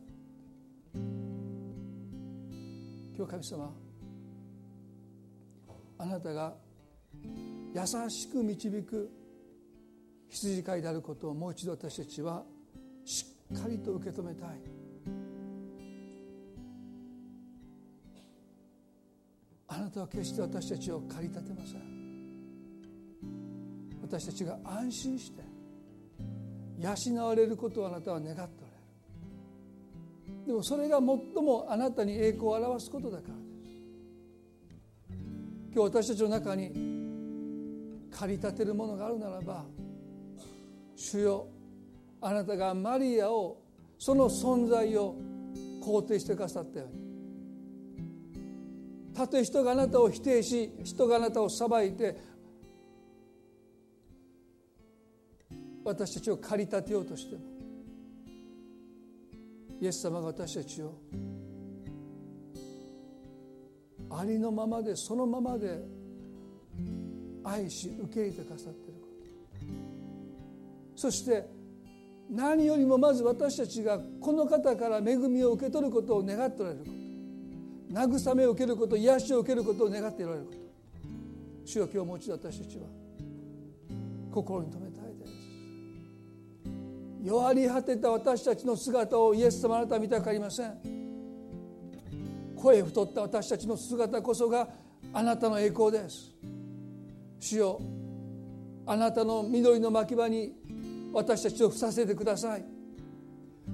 [3.17, 3.75] 今日神様
[5.99, 6.55] あなたが
[7.75, 9.11] 優しく導く
[10.31, 12.43] 羊飼いであることをもう一度私たちは
[13.05, 14.49] しっかりと受け止めたい。
[19.69, 22.00] あなたは決して私たちを駆り立てません。
[24.11, 25.43] 私たちが安心して
[26.81, 28.49] 養われることをあなたは願っておられ
[30.41, 30.47] る。
[30.49, 31.07] でもそれが最
[31.45, 35.15] もあなたに栄光を表すことだからです。
[35.73, 36.73] 今日私たちの中に
[38.11, 39.65] 駆り立てるものがあるならば
[40.97, 41.47] 主よ
[42.21, 43.63] あなたがマリアを
[43.97, 45.15] その存在を
[45.81, 47.01] 肯定してくださったように。
[49.15, 52.30] たとえ人があなたを否定し人があなたを裁いて
[55.91, 57.43] 私たちを駆り立てようとしても
[59.81, 60.95] イエス様が私たちを
[64.11, 65.83] ありのままでそのままで
[67.45, 69.01] 愛し受け入れてくださっている。
[69.01, 69.07] こ
[70.95, 71.49] とそして
[72.31, 77.01] 何よりもまず私たちがこの方から恵みを受け取ることを願っておられること
[77.93, 80.59] 慰めを受けること癒しを受けることを願っておられること
[81.65, 82.85] 主よ今日もう一度私たちは
[84.31, 84.90] 心に留め
[87.23, 90.75] 弱り果てた私たちの姿をイエス様あなたは見たくありません。
[92.57, 94.69] 声太った私たちの姿こそが
[95.13, 96.35] あなたの栄光です。
[97.39, 97.81] 主よ
[98.87, 100.53] あなたの緑の牧場に
[101.13, 102.65] 私たちを伏させてください。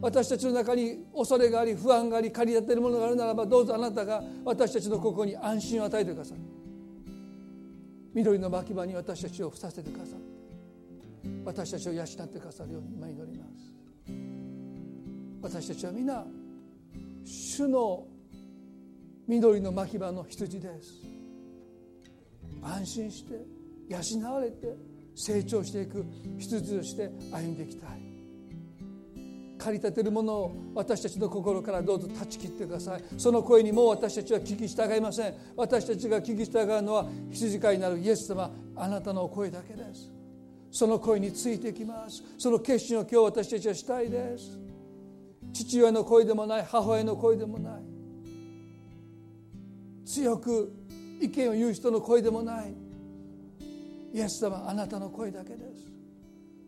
[0.00, 6.38] 私たちの中に恐れがあり不安があり駆り立てるものがあるならばどうぞあなたが私たちの心に安心を与えてください。
[8.12, 10.35] 緑の牧場に私たちを伏させてください。
[11.44, 13.72] 私たちを養ってくださるように今祈ります。
[15.42, 16.24] 私たちは皆
[17.24, 18.06] 主の
[19.28, 21.02] 緑の牧場の羊です。
[22.62, 23.44] 安心して
[23.88, 24.76] 養われて
[25.14, 26.04] 成長していく
[26.38, 28.06] 羊として歩んでいきたい。
[29.58, 33.02] 駆り立てるものを私たちの心からどうぞ断ち切ってください。
[33.16, 35.34] その声にもう私たちは聞き従いません。
[35.56, 40.15] 私たちが聞き従うのは羊飼いになるイエス様あなたの声だけです。
[40.76, 42.22] その声についていきます。
[42.36, 44.58] その決心を今日私たちはしたいです。
[45.50, 47.82] 父親の声でもない母親の声でもない。
[50.04, 50.70] 強く
[51.18, 52.74] 意見を言う人の声でもない。
[54.12, 55.64] イエス様あなたの声だけで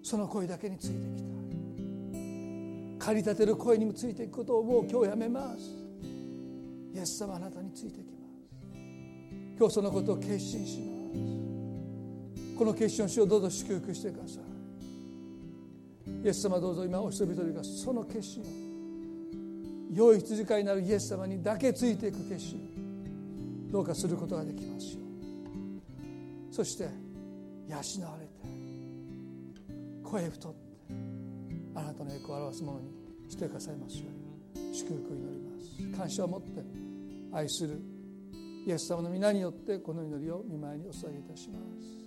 [0.03, 0.11] す。
[0.11, 1.29] その声だけについてきた。
[1.29, 5.59] い駆り立てる声にもついていくことをもう今日やめます。
[6.95, 8.79] イエス様あなたについてきます。
[9.59, 11.48] 今日そのことを決心します。
[12.59, 14.59] この決心をしようどうぞ祝福してください。
[16.25, 18.47] イエス様どうぞ今お人々がその決心を
[19.93, 25.01] 良い羊飼いになるイエス様にだけついていく決心どうかすることができますよ
[26.51, 26.85] そして
[27.69, 28.33] 養われて
[30.03, 30.59] 声太って
[31.75, 32.91] あなたの栄光を表すものに
[33.29, 34.05] してくださいますよ
[34.57, 36.63] うに祝福を祈ります感謝を持って
[37.33, 37.81] 愛する
[38.67, 41.98] イエス様の皆によってこの祈りを見舞いにお捧げいたします。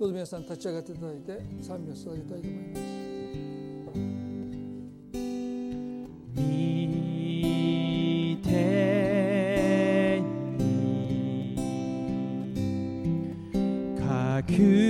[0.00, 3.00] どうぞ皆さん立ち上がっていただいて賛美を捧げたいと思います。
[14.42, 14.89] 皆さん本当に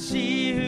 [0.00, 0.67] ゆっ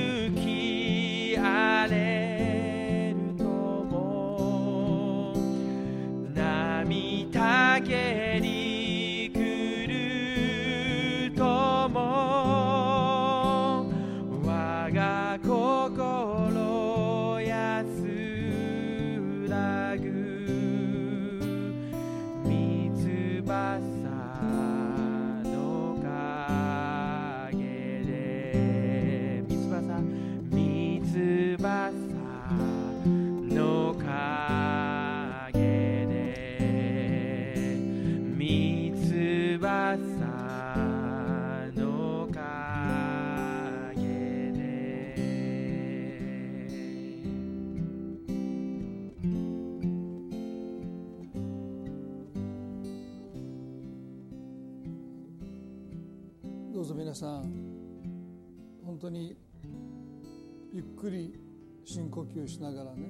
[62.61, 63.09] しながらね。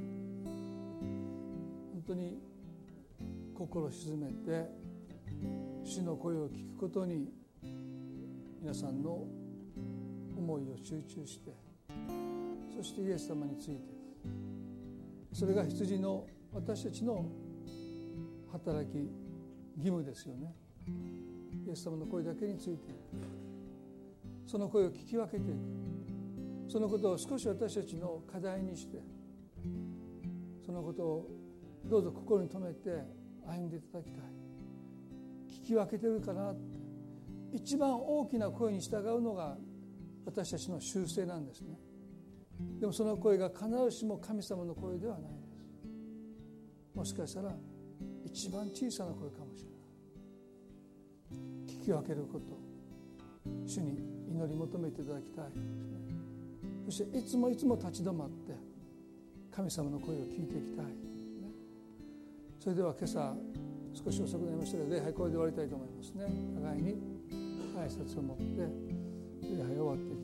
[1.93, 2.39] 本当に
[3.53, 4.71] 心沈めて
[5.83, 7.33] 主の声を聞くことに
[8.63, 9.27] 皆さんの
[10.39, 11.51] 思いを集中して
[12.77, 13.81] そしてイエス様について
[15.33, 17.27] それが羊の私たちの
[18.53, 20.55] 働き義務ですよね。
[21.67, 22.95] イエス様の声だけについて
[24.47, 25.59] その声を聞き分けていく。
[26.69, 29.20] そのことを少し私たちの課題にして
[30.71, 31.29] そのことを
[31.85, 33.05] どうぞ心に留めて
[33.45, 34.23] 歩んでいただきたい。
[35.65, 36.53] 聞き分けてるかな。
[36.53, 36.79] って
[37.53, 39.59] 一番大きな声に従うのが
[40.25, 41.77] 私たちの習性なんですね。
[42.79, 45.39] でもその声が必ずしも神様の声ではないで
[46.95, 46.97] す。
[46.97, 47.53] もしかしたら
[48.25, 49.71] 一番小さな声かもしれ
[51.37, 51.81] ない。
[51.81, 52.57] 聞き分けること。
[53.67, 53.99] 主に
[54.31, 55.65] 祈り求めていただきたいですね。
[56.85, 58.70] そしていつもいつも立ち止まって
[59.51, 60.87] 神様の声を聞いていきたい。
[60.87, 60.93] ね
[62.59, 63.35] それでは今朝
[63.93, 66.25] 少し遅くなりましたけど礼拝これで終わりたいと思いますね。
[66.55, 66.95] 互いに
[67.77, 68.45] 挨拶を持って
[69.43, 70.20] 礼拝終わっていきます。